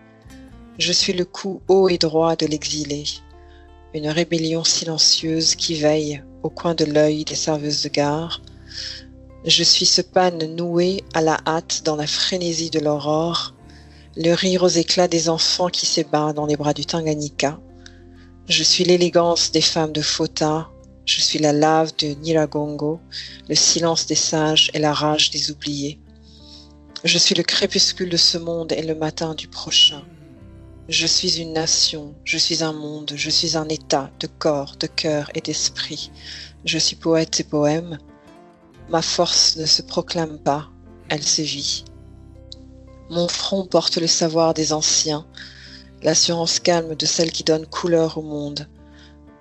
Je 0.79 0.93
suis 0.93 1.13
le 1.13 1.25
cou 1.25 1.61
haut 1.67 1.89
et 1.89 1.99
droit 1.99 2.37
de 2.37 2.47
l'exilé, 2.47 3.03
une 3.95 4.09
rébellion 4.09 4.63
silencieuse 4.63 5.57
qui 5.57 5.75
veille 5.75 6.23
au 6.45 6.51
coin 6.51 6.77
de 6.77 6.85
l'œil 6.85 7.25
des 7.25 7.35
serveuses 7.35 7.83
de 7.83 7.89
gare. 7.89 8.41
Je 9.45 9.65
suis 9.65 9.87
ce 9.87 10.03
panne 10.03 10.55
noué 10.55 11.03
à 11.15 11.21
la 11.21 11.41
hâte 11.49 11.83
dans 11.85 11.97
la 11.97 12.07
frénésie 12.07 12.71
de 12.71 12.79
l'aurore, 12.79 13.55
le 14.17 14.33
rire 14.35 14.63
aux 14.63 14.69
éclats 14.69 15.09
des 15.09 15.29
enfants 15.29 15.67
qui 15.67 15.85
s'ébattent 15.85 16.37
dans 16.37 16.47
les 16.47 16.57
bras 16.57 16.75
du 16.75 16.87
Tanganyika. 16.87 17.59
Je 18.49 18.63
suis 18.63 18.85
l'élégance 18.85 19.51
des 19.51 19.61
femmes 19.61 19.93
de 19.93 20.01
Fota, 20.01 20.69
je 21.07 21.21
suis 21.21 21.41
la 21.41 21.53
lave 21.53 21.91
de 21.99 22.15
Niragongo, 22.23 23.01
le 23.49 23.57
silence 23.57 24.07
des 24.07 24.15
sages 24.15 24.71
et 24.75 24.79
la 24.79 24.93
rage 24.93 25.31
des 25.31 25.51
oubliés. 25.51 25.99
Je 27.03 27.19
suis 27.19 27.35
le 27.35 27.43
crépuscule 27.43 28.11
de 28.11 28.17
ce 28.17 28.39
monde 28.39 28.71
et 28.71 28.83
le 28.83 28.95
matin 28.95 29.35
du 29.35 29.49
prochain. 29.49 30.05
Je 30.89 31.07
suis 31.07 31.39
une 31.39 31.53
nation, 31.53 32.15
je 32.25 32.39
suis 32.39 32.65
un 32.65 32.73
monde, 32.73 33.13
je 33.15 33.29
suis 33.29 33.59
un 33.59 33.69
état 33.69 34.11
de 34.21 34.27
corps, 34.27 34.75
de 34.81 34.87
cœur 34.87 35.31
et 35.35 35.43
d'esprit. 35.43 36.11
Je 36.65 36.79
suis 36.79 36.97
poète 36.97 37.41
et 37.41 37.45
poème. 37.45 37.99
Ma 38.89 39.03
force 39.03 39.57
ne 39.59 39.67
se 39.67 39.83
proclame 39.83 40.39
pas, 40.39 40.71
elle 41.11 41.23
sévit. 41.23 41.85
Mon 43.11 43.29
front 43.29 43.67
porte 43.67 43.99
le 43.99 44.07
savoir 44.07 44.55
des 44.55 44.73
anciens, 44.73 45.27
l'assurance 46.03 46.59
calme 46.59 46.95
de 46.95 47.05
celle 47.05 47.33
qui 47.33 47.45
donne 47.45 47.67
couleur 47.67 48.17
au 48.17 48.23
monde, 48.23 48.67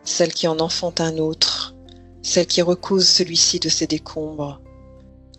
celle 0.03 0.33
qui 0.33 0.49
en 0.49 0.59
enfante 0.59 0.99
un 0.99 1.17
autre, 1.17 1.75
celle 2.23 2.47
qui 2.47 2.61
recouse 2.61 3.07
celui-ci 3.07 3.61
de 3.61 3.69
ses 3.69 3.87
décombres. 3.87 4.59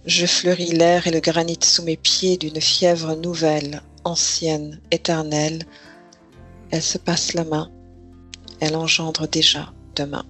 Je 0.07 0.25
fleuris 0.25 0.73
l'air 0.73 1.07
et 1.07 1.11
le 1.11 1.21
granit 1.21 1.59
sous 1.63 1.83
mes 1.83 1.99
pieds 1.99 2.39
d'une 2.39 2.63
fièvre 2.63 3.15
nouvelle, 3.15 3.83
ancienne, 4.05 4.81
éternelle. 4.91 5.67
Elle 6.71 6.83
se 6.83 6.99
passe 6.99 7.35
la 7.35 7.45
main, 7.45 7.71
elle 8.61 8.77
engendre 8.77 9.27
déjà 9.27 9.73
demain. 9.95 10.25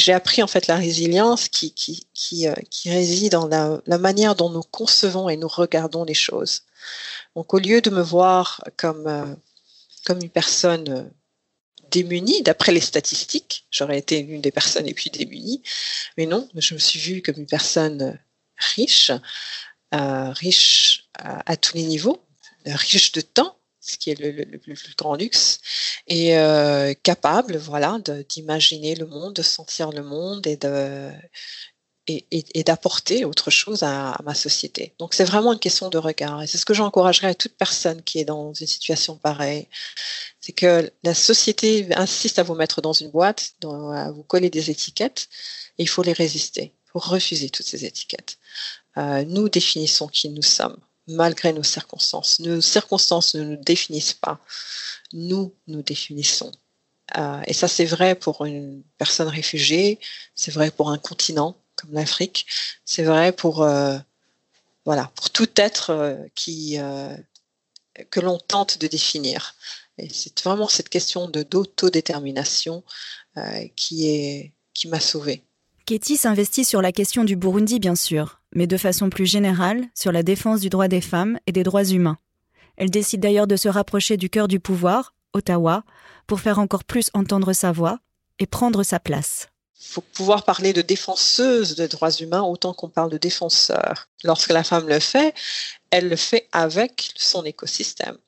j'ai 0.00 0.12
appris 0.12 0.42
en 0.42 0.46
fait 0.46 0.66
la 0.66 0.76
résilience 0.76 1.48
qui, 1.48 1.72
qui, 1.72 2.08
qui, 2.14 2.48
euh, 2.48 2.54
qui 2.70 2.90
réside 2.90 3.32
dans 3.32 3.46
la, 3.46 3.98
manière 3.98 4.34
dont 4.34 4.50
nous 4.50 4.62
concevons 4.62 5.28
et 5.28 5.36
nous 5.36 5.48
regardons 5.48 6.04
les 6.04 6.14
choses. 6.14 6.62
Donc 7.36 7.54
au 7.54 7.58
lieu 7.58 7.80
de 7.80 7.90
me 7.90 8.00
voir 8.00 8.64
comme, 8.76 9.06
euh, 9.06 9.26
comme 10.06 10.18
une 10.20 10.30
personne 10.30 10.88
euh, 10.88 11.02
démunie, 11.90 12.42
d'après 12.42 12.72
les 12.72 12.80
statistiques, 12.80 13.66
j'aurais 13.70 13.98
été 13.98 14.18
une 14.18 14.40
des 14.40 14.50
personnes 14.50 14.86
les 14.86 14.94
plus 14.94 15.10
démunies, 15.10 15.62
mais 16.16 16.26
non, 16.26 16.48
je 16.54 16.74
me 16.74 16.78
suis 16.78 16.98
vue 16.98 17.22
comme 17.22 17.36
une 17.38 17.46
personne 17.46 18.18
riche, 18.56 19.10
euh, 19.94 20.30
riche 20.30 21.08
à, 21.18 21.50
à, 21.50 21.56
tous 21.56 21.76
les 21.76 21.82
niveaux, 21.82 22.22
riche 22.66 23.12
de 23.12 23.20
temps, 23.20 23.56
ce 23.80 23.96
qui 23.96 24.10
est 24.10 24.20
le, 24.20 24.58
plus 24.58 24.94
grand 24.96 25.14
luxe, 25.14 25.60
et 26.06 26.36
euh, 26.36 26.94
capable, 27.02 27.56
voilà, 27.56 27.98
d'imaginer 28.28 28.94
le 28.94 29.06
monde, 29.06 29.34
de 29.34 29.42
sentir 29.42 29.90
le 29.90 30.02
monde 30.02 30.46
et 30.46 30.56
de 30.56 31.10
et, 32.06 32.62
d'apporter 32.64 33.24
autre 33.24 33.50
chose 33.50 33.82
à, 33.82 34.16
ma 34.24 34.34
société. 34.34 34.94
Donc 34.98 35.14
c'est 35.14 35.24
vraiment 35.24 35.52
une 35.52 35.58
question 35.58 35.88
de 35.88 35.98
regard. 35.98 36.42
Et 36.42 36.46
c'est 36.46 36.58
ce 36.58 36.64
que 36.64 36.74
j'encouragerais 36.74 37.28
à 37.28 37.34
toute 37.34 37.56
personne 37.56 38.02
qui 38.02 38.18
est 38.18 38.24
dans 38.24 38.52
une 38.52 38.66
situation 38.66 39.16
pareille. 39.16 39.68
C'est 40.40 40.52
que 40.52 40.90
la 41.02 41.14
société 41.14 41.86
insiste 41.94 42.38
à 42.38 42.42
vous 42.42 42.54
mettre 42.54 42.80
dans 42.80 42.92
une 42.92 43.10
boîte, 43.10 43.54
à 43.64 44.10
vous 44.10 44.22
coller 44.22 44.50
des 44.50 44.70
étiquettes, 44.70 45.28
et 45.78 45.84
il 45.84 45.88
faut 45.88 46.02
les 46.02 46.12
résister. 46.12 46.72
Il 46.86 46.90
faut 46.92 46.98
refuser 46.98 47.50
toutes 47.50 47.66
ces 47.66 47.84
étiquettes. 47.84 48.38
Euh, 48.96 49.24
nous 49.24 49.48
définissons 49.48 50.08
qui 50.08 50.28
nous 50.28 50.42
sommes 50.42 50.76
malgré 51.06 51.52
nos 51.52 51.62
circonstances. 51.62 52.40
Nos 52.40 52.60
circonstances 52.60 53.34
ne 53.34 53.44
nous 53.44 53.62
définissent 53.62 54.14
pas. 54.14 54.40
Nous 55.12 55.54
nous 55.66 55.82
définissons. 55.82 56.52
Euh, 57.18 57.42
et 57.46 57.52
ça, 57.52 57.68
c'est 57.68 57.84
vrai 57.84 58.14
pour 58.14 58.44
une 58.44 58.82
personne 58.98 59.28
réfugiée, 59.28 59.98
c'est 60.34 60.52
vrai 60.52 60.70
pour 60.70 60.90
un 60.90 60.98
continent 60.98 61.56
comme 61.80 61.92
l'Afrique, 61.92 62.46
c'est 62.84 63.02
vrai 63.02 63.32
pour, 63.32 63.62
euh, 63.62 63.98
tout 65.32 65.48
être 65.56 65.90
euh, 65.90 66.16
qui, 66.34 66.78
que 68.10 68.20
l'on 68.20 68.38
tente 68.38 68.78
de 68.78 68.86
définir. 68.86 69.54
C'est 70.10 70.42
vraiment 70.42 70.68
cette 70.68 70.88
question 70.88 71.28
d'autodétermination 71.28 72.82
qui 73.76 74.52
m'a 74.86 75.00
sauvée. 75.00 75.44
Katie 75.90 76.16
s'investit 76.16 76.64
sur 76.64 76.82
la 76.82 76.92
question 76.92 77.24
du 77.24 77.34
Burundi, 77.34 77.80
bien 77.80 77.96
sûr, 77.96 78.40
mais 78.54 78.68
de 78.68 78.76
façon 78.76 79.10
plus 79.10 79.26
générale 79.26 79.88
sur 79.94 80.12
la 80.12 80.22
défense 80.22 80.60
du 80.60 80.68
droit 80.68 80.86
des 80.86 81.00
femmes 81.00 81.38
et 81.46 81.52
des 81.52 81.64
droits 81.64 81.84
humains. 81.84 82.18
Elle 82.76 82.90
décide 82.90 83.20
d'ailleurs 83.20 83.48
de 83.48 83.56
se 83.56 83.68
rapprocher 83.68 84.16
du 84.16 84.30
cœur 84.30 84.48
du 84.48 84.60
pouvoir, 84.60 85.14
Ottawa, 85.32 85.84
pour 86.26 86.40
faire 86.40 86.60
encore 86.60 86.84
plus 86.84 87.10
entendre 87.12 87.52
sa 87.52 87.72
voix 87.72 87.98
et 88.38 88.46
prendre 88.46 88.82
sa 88.84 89.00
place. 89.00 89.48
Faut 89.82 90.02
pouvoir 90.02 90.44
parler 90.44 90.72
de 90.72 90.82
défenseuse 90.82 91.74
des 91.74 91.88
droits 91.88 92.10
humains 92.12 92.42
autant 92.42 92.74
qu'on 92.74 92.88
parle 92.88 93.10
de 93.10 93.18
défenseur. 93.18 94.08
Lorsque 94.24 94.50
la 94.50 94.62
femme 94.62 94.88
le 94.88 95.00
fait, 95.00 95.34
elle 95.90 96.08
le 96.08 96.16
fait 96.16 96.48
avec 96.52 97.12
son 97.16 97.44
écosystème. 97.44 98.18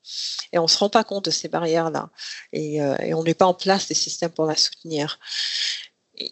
Et 0.53 0.59
on 0.59 0.63
ne 0.63 0.69
se 0.69 0.79
rend 0.79 0.89
pas 0.89 1.05
compte 1.05 1.27
de 1.27 1.31
ces 1.31 1.49
barrières-là. 1.49 2.11
Et, 2.53 2.83
euh, 2.83 2.97
et 3.01 3.15
on 3.15 3.23
n'est 3.23 3.35
pas 3.35 3.47
en 3.47 3.55
place 3.55 3.89
des 3.89 3.95
systèmes 3.95 4.31
pour 4.31 4.47
la 4.47 4.57
soutenir. 4.57 5.19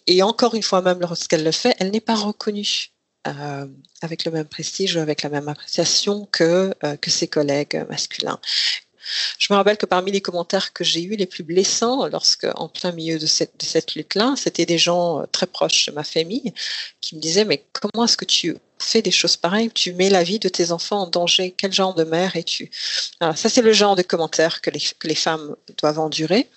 Et, 0.06 0.22
encore 0.22 0.54
une 0.54 0.62
fois, 0.62 0.82
même 0.82 1.00
lorsqu'elle 1.00 1.44
le 1.44 1.52
fait, 1.52 1.74
elle 1.78 1.90
n'est 1.90 2.00
pas 2.00 2.14
reconnue. 2.14 2.90
Euh, 3.26 3.66
avec 4.00 4.24
le 4.24 4.30
même 4.30 4.46
prestige 4.46 4.96
ou 4.96 4.98
avec 4.98 5.20
la 5.20 5.28
même 5.28 5.46
appréciation 5.46 6.26
que, 6.32 6.74
euh, 6.84 6.96
que 6.96 7.10
ses 7.10 7.28
collègues 7.28 7.84
masculins. 7.90 8.40
Je 9.38 9.52
me 9.52 9.56
rappelle 9.56 9.76
que 9.76 9.86
parmi 9.86 10.12
les 10.12 10.20
commentaires 10.20 10.72
que 10.72 10.84
j'ai 10.84 11.02
eus 11.02 11.16
les 11.16 11.26
plus 11.26 11.42
blessants 11.42 12.06
lorsque, 12.08 12.46
en 12.54 12.68
plein 12.68 12.92
milieu 12.92 13.18
de 13.18 13.26
cette, 13.26 13.94
lutte-là, 13.94 14.34
c'était 14.36 14.66
des 14.66 14.78
gens 14.78 15.20
euh, 15.20 15.26
très 15.30 15.46
proches 15.46 15.86
de 15.86 15.92
ma 15.92 16.04
famille 16.04 16.52
qui 17.00 17.16
me 17.16 17.20
disaient 17.20 17.44
mais 17.44 17.64
comment 17.72 18.04
est-ce 18.04 18.16
que 18.16 18.24
tu 18.24 18.56
fais 18.78 19.02
des 19.02 19.10
choses 19.10 19.36
pareilles? 19.36 19.70
Tu 19.70 19.92
mets 19.92 20.10
la 20.10 20.22
vie 20.22 20.38
de 20.38 20.48
tes 20.48 20.72
enfants 20.72 21.02
en 21.02 21.06
danger. 21.06 21.54
Quel 21.56 21.72
genre 21.72 21.94
de 21.94 22.04
mère 22.04 22.36
es-tu 22.36 22.70
Ça, 23.20 23.34
c'est 23.34 23.62
le 23.62 23.72
genre 23.72 23.96
de 23.96 24.02
commentaires 24.02 24.60
que 24.60 24.70
les, 24.70 25.14
femmes 25.14 25.54
doivent 25.78 25.98
endurer. 25.98 26.48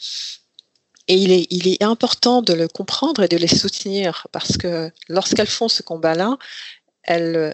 Et 1.10 1.16
il 1.16 1.68
est 1.68 1.84
important 1.84 2.42
de 2.42 2.54
le 2.54 2.70
comprendre 2.70 3.24
et 3.24 3.28
de 3.28 3.36
les 3.36 3.48
soutenir 3.48 4.28
parce 4.32 4.56
que 4.56 4.90
lorsqu'elles 5.10 5.48
font 5.48 5.68
ce 5.68 5.82
combat-là, 5.82 6.38
elles, 7.04 7.54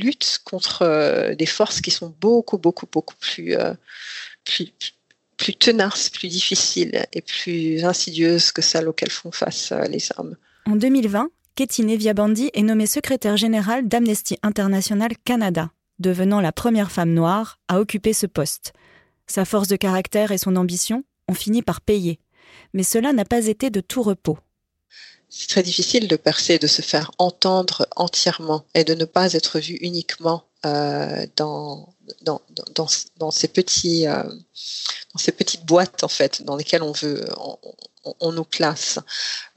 luttent 0.00 0.40
contre 0.44 0.82
euh, 0.82 1.34
des 1.34 1.46
forces 1.46 1.80
qui 1.80 1.90
sont 1.90 2.14
beaucoup, 2.20 2.58
beaucoup, 2.58 2.86
beaucoup 2.90 3.14
plus, 3.20 3.54
euh, 3.54 3.74
plus, 4.44 5.54
tenaces, 5.54 6.10
plus 6.10 6.28
difficiles 6.28 7.06
et 7.12 7.22
plus 7.22 7.84
insidieuses 7.84 8.52
que 8.52 8.62
celles 8.62 8.88
auxquelles 8.88 9.10
font 9.10 9.32
face 9.32 9.72
euh, 9.72 9.84
les 9.84 10.08
hommes. 10.16 10.36
En 10.66 10.76
2020, 10.76 11.30
Ketty 11.54 11.84
Neviabandi 11.84 12.50
est 12.54 12.62
nommée 12.62 12.86
secrétaire 12.86 13.36
générale 13.36 13.88
d'Amnesty 13.88 14.38
International 14.42 15.10
Canada, 15.24 15.70
devenant 15.98 16.40
la 16.40 16.52
première 16.52 16.92
femme 16.92 17.12
noire 17.12 17.58
à 17.68 17.80
occuper 17.80 18.12
ce 18.12 18.26
poste. 18.26 18.72
Sa 19.26 19.44
force 19.44 19.68
de 19.68 19.76
caractère 19.76 20.32
et 20.32 20.38
son 20.38 20.56
ambition 20.56 21.04
ont 21.26 21.34
fini 21.34 21.62
par 21.62 21.80
payer 21.80 22.20
mais 22.72 22.82
cela 22.82 23.12
n'a 23.12 23.24
pas 23.24 23.46
été 23.46 23.70
de 23.70 23.80
tout 23.80 24.02
repos. 24.02 24.38
C'est 25.30 25.48
très 25.48 25.62
difficile 25.62 26.08
de 26.08 26.16
percer, 26.16 26.58
de 26.58 26.66
se 26.66 26.82
faire 26.82 27.10
entendre 27.18 27.86
entièrement 27.96 28.64
et 28.74 28.84
de 28.84 28.94
ne 28.94 29.04
pas 29.04 29.34
être 29.34 29.58
vu 29.58 29.74
uniquement 29.80 30.44
euh, 30.66 31.26
euh, 31.40 31.74
dans 32.74 33.30
ces 33.30 33.48
petites 35.32 35.64
boîtes 35.64 36.02
en 36.02 36.08
fait 36.08 36.42
dans 36.42 36.56
lesquelles 36.56 36.82
on 36.82 38.32
nous. 38.32 38.46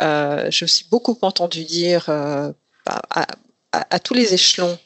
Euh, 0.01 0.51
je 0.51 0.65
me 0.65 0.67
suis 0.67 0.85
beaucoup 0.89 1.17
entendu 1.21 1.63
dire 1.63 2.09
euh, 2.09 2.51
à, 2.85 3.25
à, 3.71 3.99
tous 3.99 4.13
les 4.13 4.33
échelons 4.33 4.77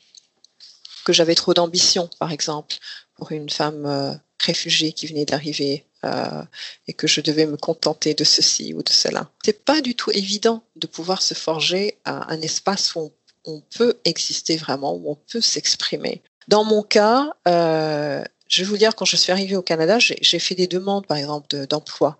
que 1.03 1.13
j'avais 1.13 1.35
trop 1.35 1.53
d'ambition, 1.53 2.09
par 2.19 2.31
exemple, 2.31 2.75
pour 3.15 3.31
une 3.31 3.49
femme 3.49 4.19
réfugiée 4.39 4.93
qui 4.93 5.07
venait 5.07 5.25
d'arriver 5.25 5.85
euh, 6.05 6.43
et 6.87 6.93
que 6.93 7.07
je 7.07 7.21
devais 7.21 7.45
me 7.45 7.57
contenter 7.57 8.13
de 8.13 8.23
ceci 8.23 8.73
ou 8.73 8.83
de 8.83 8.89
cela. 8.89 9.29
C'est 9.43 9.63
pas 9.65 9.81
du 9.81 9.95
tout 9.95 10.11
évident 10.11 10.63
de 10.75 10.87
pouvoir 10.87 11.21
se 11.21 11.33
forger 11.33 11.97
un 12.05 12.41
espace 12.41 12.95
où 12.95 13.11
on, 13.45 13.61
peut 13.75 13.95
exister 14.05 14.57
vraiment, 14.57 14.93
où 14.93 15.11
on 15.11 15.15
peut 15.15 15.41
s'exprimer. 15.41 16.21
Dans 16.47 16.63
mon 16.63 16.83
cas, 16.83 17.33
euh, 17.47 18.23
je 18.47 18.61
vais 18.61 18.67
vous 18.67 18.77
dire, 18.77 18.95
quand 18.95 19.05
je 19.05 19.15
suis 19.15 19.31
arrivée 19.31 19.55
au 19.55 19.61
Canada, 19.61 19.97
j'ai 19.99 20.39
fait 20.39 20.55
des 20.55 20.67
demandes, 20.67 21.07
par 21.07 21.17
exemple, 21.17 21.65
d'emploi, 21.67 22.17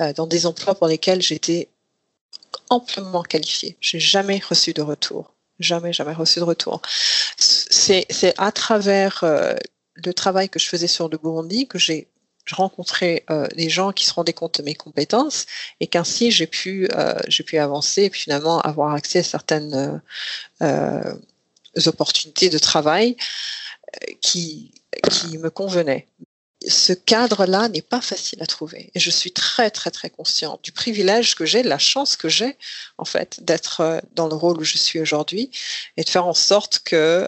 euh, 0.00 0.12
dans 0.12 0.26
des 0.26 0.46
emplois 0.46 0.74
pour 0.74 0.86
lesquels 0.86 1.22
j'étais 1.22 1.68
amplement 2.68 3.22
qualifiée. 3.22 3.76
J'ai 3.80 4.00
jamais 4.00 4.40
reçu 4.46 4.72
de 4.72 4.82
retour. 4.82 5.34
Jamais, 5.58 5.92
jamais 5.92 6.12
reçu 6.12 6.38
de 6.40 6.44
retour. 6.44 6.82
C'est 7.36 8.34
à 8.38 8.52
travers 8.52 9.20
euh, 9.22 9.54
le 9.94 10.12
travail 10.14 10.48
que 10.48 10.58
je 10.58 10.68
faisais 10.68 10.86
sur 10.86 11.08
le 11.08 11.18
Burundi 11.18 11.66
que 11.66 11.78
j'ai 11.78 12.08
je 12.44 12.54
rencontrais 12.54 13.24
euh, 13.30 13.46
des 13.56 13.70
gens 13.70 13.92
qui 13.92 14.04
se 14.06 14.12
rendaient 14.12 14.32
compte 14.32 14.58
de 14.58 14.64
mes 14.64 14.74
compétences 14.74 15.46
et 15.80 15.86
qu'ainsi 15.86 16.30
j'ai 16.30 16.46
pu 16.46 16.88
euh, 16.92 17.14
j'ai 17.28 17.44
pu 17.44 17.58
avancer 17.58 18.04
et 18.04 18.10
finalement 18.10 18.60
avoir 18.60 18.94
accès 18.94 19.20
à 19.20 19.22
certaines 19.22 20.02
euh, 21.78 21.86
opportunités 21.86 22.50
de 22.50 22.58
travail 22.58 23.16
euh, 23.96 24.12
qui 24.20 24.72
qui 25.10 25.38
me 25.38 25.48
convenaient. 25.48 26.06
Ce 26.68 26.92
cadre-là 26.92 27.68
n'est 27.70 27.82
pas 27.82 28.02
facile 28.02 28.42
à 28.42 28.46
trouver 28.46 28.90
et 28.94 29.00
je 29.00 29.10
suis 29.10 29.32
très 29.32 29.70
très 29.70 29.90
très 29.90 30.10
consciente 30.10 30.62
du 30.62 30.70
privilège 30.70 31.34
que 31.34 31.46
j'ai, 31.46 31.62
de 31.62 31.68
la 31.68 31.78
chance 31.78 32.14
que 32.14 32.28
j'ai 32.28 32.58
en 32.98 33.06
fait 33.06 33.42
d'être 33.42 33.80
euh, 33.80 34.00
dans 34.12 34.28
le 34.28 34.34
rôle 34.34 34.58
où 34.58 34.64
je 34.64 34.76
suis 34.76 35.00
aujourd'hui 35.00 35.50
et 35.96 36.04
de 36.04 36.10
faire 36.10 36.26
en 36.26 36.34
sorte 36.34 36.80
que 36.84 37.26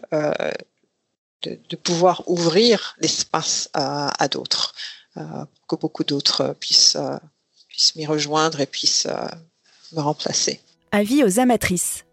de, 1.42 1.76
pouvoir 1.76 2.22
ouvrir 2.26 2.96
l'espace 3.00 3.68
à 3.74 4.28
d'autres. 4.28 4.74
Euh, 5.16 5.44
que 5.68 5.76
beaucoup 5.76 6.02
d'autres 6.02 6.40
euh, 6.40 6.54
puissent, 6.54 6.96
euh, 6.96 7.16
puissent 7.68 7.94
m'y 7.94 8.04
rejoindre 8.04 8.60
et 8.60 8.66
puissent 8.66 9.06
me 9.92 10.00
remplacer. 10.00 10.60
Avis 10.90 11.22
aux 11.22 11.38
amatrices. 11.38 12.04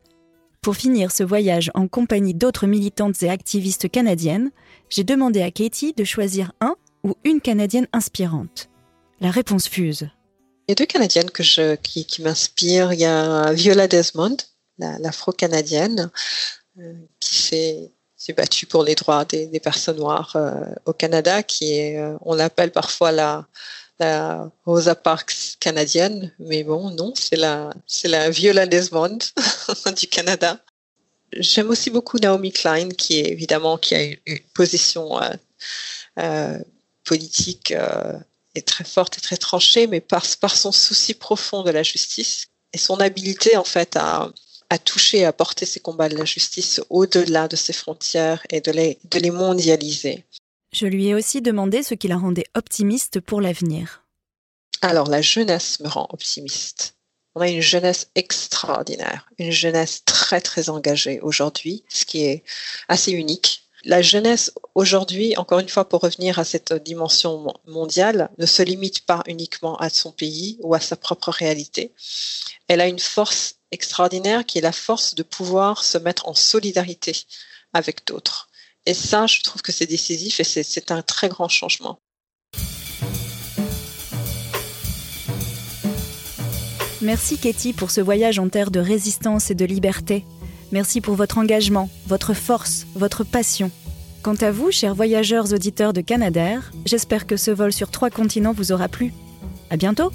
Pour 0.61 0.75
finir 0.75 1.11
ce 1.11 1.23
voyage 1.23 1.71
en 1.73 1.87
compagnie 1.87 2.35
d'autres 2.35 2.67
militantes 2.67 3.23
et 3.23 3.29
activistes 3.29 3.89
canadiennes, 3.89 4.51
j'ai 4.89 5.03
demandé 5.03 5.41
à 5.41 5.49
Katie 5.49 5.93
de 5.93 6.03
choisir 6.03 6.53
un 6.61 6.75
ou 7.03 7.15
une 7.23 7.41
Canadienne 7.41 7.87
inspirante. 7.93 8.69
La 9.19 9.31
réponse 9.31 9.67
fuse. 9.67 10.09
Il 10.67 10.71
y 10.71 10.73
a 10.73 10.75
deux 10.75 10.85
Canadiennes 10.85 11.31
que 11.31 11.41
je, 11.41 11.75
qui, 11.75 12.05
qui 12.05 12.21
m'inspirent. 12.21 12.93
Il 12.93 12.99
y 12.99 13.05
a 13.05 13.51
Viola 13.53 13.87
Desmond, 13.87 14.37
l'afro-canadienne, 14.77 16.11
qui 17.19 17.35
s'est 17.35 17.91
s'est 18.21 18.33
battu 18.33 18.67
pour 18.67 18.83
les 18.83 18.93
droits 18.93 19.25
des, 19.25 19.59
personnes 19.59 19.97
noires 19.97 20.35
euh, 20.35 20.51
au 20.85 20.93
Canada, 20.93 21.41
qui 21.41 21.73
est, 21.73 21.97
euh, 21.97 22.15
on 22.21 22.35
l'appelle 22.35 22.71
parfois 22.71 23.11
la, 23.11 23.47
Rosa 24.65 24.95
Parks 24.95 25.57
canadienne, 25.59 26.33
mais 26.39 26.63
bon, 26.63 26.89
non, 26.89 27.13
c'est 27.15 27.35
la, 27.35 27.71
c'est 27.85 28.07
la 28.07 28.31
Viola 28.31 28.65
Desmond 28.65 29.19
du 29.95 30.07
Canada. 30.07 30.59
J'aime 31.33 31.69
aussi 31.69 31.91
beaucoup 31.91 32.17
Naomi 32.17 32.51
Klein, 32.51 32.89
qui 32.89 33.19
est 33.19 33.29
évidemment 33.29 33.77
qui 33.77 33.93
a 33.93 34.01
une, 34.01 34.17
position 34.55 35.19
euh, 36.17 36.57
politique 37.03 37.75
est 38.55 38.67
très 38.67 38.83
forte 38.83 39.19
et 39.19 39.21
très 39.21 39.37
tranchée, 39.37 39.85
mais 39.85 40.01
par, 40.01 40.25
par 40.39 40.55
son 40.55 40.71
souci 40.71 41.13
profond 41.13 41.61
de 41.61 41.69
la 41.69 41.83
justice 41.83 42.47
et 42.73 42.79
son 42.79 42.99
habilité 42.99 43.55
en 43.55 43.63
fait 43.63 43.95
à 43.97 44.31
à 44.71 44.77
toucher, 44.77 45.25
à 45.25 45.33
porter 45.33 45.65
ces 45.65 45.81
combats 45.81 46.07
de 46.07 46.15
la 46.15 46.23
justice 46.23 46.79
au-delà 46.89 47.49
de 47.49 47.57
ses 47.57 47.73
frontières 47.73 48.41
et 48.49 48.61
de 48.61 48.71
les, 48.71 48.99
de 49.03 49.19
les 49.19 49.29
mondialiser. 49.29 50.23
Je 50.71 50.85
lui 50.85 51.07
ai 51.07 51.13
aussi 51.13 51.41
demandé 51.41 51.83
ce 51.83 51.93
qui 51.93 52.07
la 52.07 52.15
rendait 52.15 52.45
optimiste 52.55 53.19
pour 53.19 53.41
l'avenir. 53.41 54.05
Alors, 54.81 55.09
la 55.09 55.21
jeunesse 55.21 55.81
me 55.81 55.89
rend 55.89 56.07
optimiste. 56.13 56.95
On 57.35 57.41
a 57.41 57.49
une 57.49 57.61
jeunesse 57.61 58.11
extraordinaire, 58.15 59.29
une 59.37 59.51
jeunesse 59.51 60.03
très, 60.05 60.39
très 60.39 60.69
engagée 60.69 61.19
aujourd'hui, 61.19 61.83
ce 61.89 62.05
qui 62.05 62.23
est 62.23 62.45
assez 62.87 63.11
unique. 63.11 63.69
La 63.83 64.03
jeunesse 64.03 64.51
aujourd'hui, 64.75 65.35
encore 65.37 65.59
une 65.59 65.69
fois, 65.69 65.89
pour 65.89 66.01
revenir 66.01 66.37
à 66.37 66.43
cette 66.43 66.71
dimension 66.71 67.51
mondiale, 67.65 68.29
ne 68.37 68.45
se 68.45 68.61
limite 68.61 69.05
pas 69.07 69.23
uniquement 69.25 69.75
à 69.77 69.89
son 69.89 70.11
pays 70.11 70.59
ou 70.61 70.75
à 70.75 70.79
sa 70.79 70.95
propre 70.95 71.31
réalité. 71.31 71.91
Elle 72.67 72.81
a 72.81 72.87
une 72.87 72.99
force 72.99 73.55
extraordinaire 73.71 74.45
qui 74.45 74.59
est 74.59 74.61
la 74.61 74.71
force 74.71 75.15
de 75.15 75.23
pouvoir 75.23 75.83
se 75.83 75.97
mettre 75.97 76.27
en 76.27 76.35
solidarité 76.35 77.15
avec 77.73 78.05
d'autres. 78.05 78.49
Et 78.85 78.93
ça, 78.93 79.25
je 79.25 79.41
trouve 79.41 79.63
que 79.63 79.71
c'est 79.71 79.87
décisif 79.87 80.39
et 80.39 80.43
c'est 80.43 80.91
un 80.91 81.01
très 81.01 81.29
grand 81.29 81.49
changement. 81.49 81.99
Merci 87.01 87.39
Katie 87.39 87.73
pour 87.73 87.89
ce 87.89 88.01
voyage 88.01 88.37
en 88.37 88.47
terre 88.47 88.69
de 88.69 88.79
résistance 88.79 89.49
et 89.49 89.55
de 89.55 89.65
liberté. 89.65 90.23
Merci 90.71 91.01
pour 91.01 91.15
votre 91.15 91.37
engagement, 91.37 91.89
votre 92.07 92.33
force, 92.33 92.87
votre 92.95 93.23
passion. 93.23 93.71
Quant 94.23 94.35
à 94.35 94.51
vous, 94.51 94.71
chers 94.71 94.95
voyageurs 94.95 95.51
auditeurs 95.51 95.93
de 95.93 96.01
Canadair, 96.01 96.71
j'espère 96.85 97.27
que 97.27 97.37
ce 97.37 97.51
vol 97.51 97.73
sur 97.73 97.89
trois 97.89 98.09
continents 98.09 98.53
vous 98.53 98.71
aura 98.71 98.87
plu. 98.87 99.13
À 99.69 99.77
bientôt! 99.77 100.11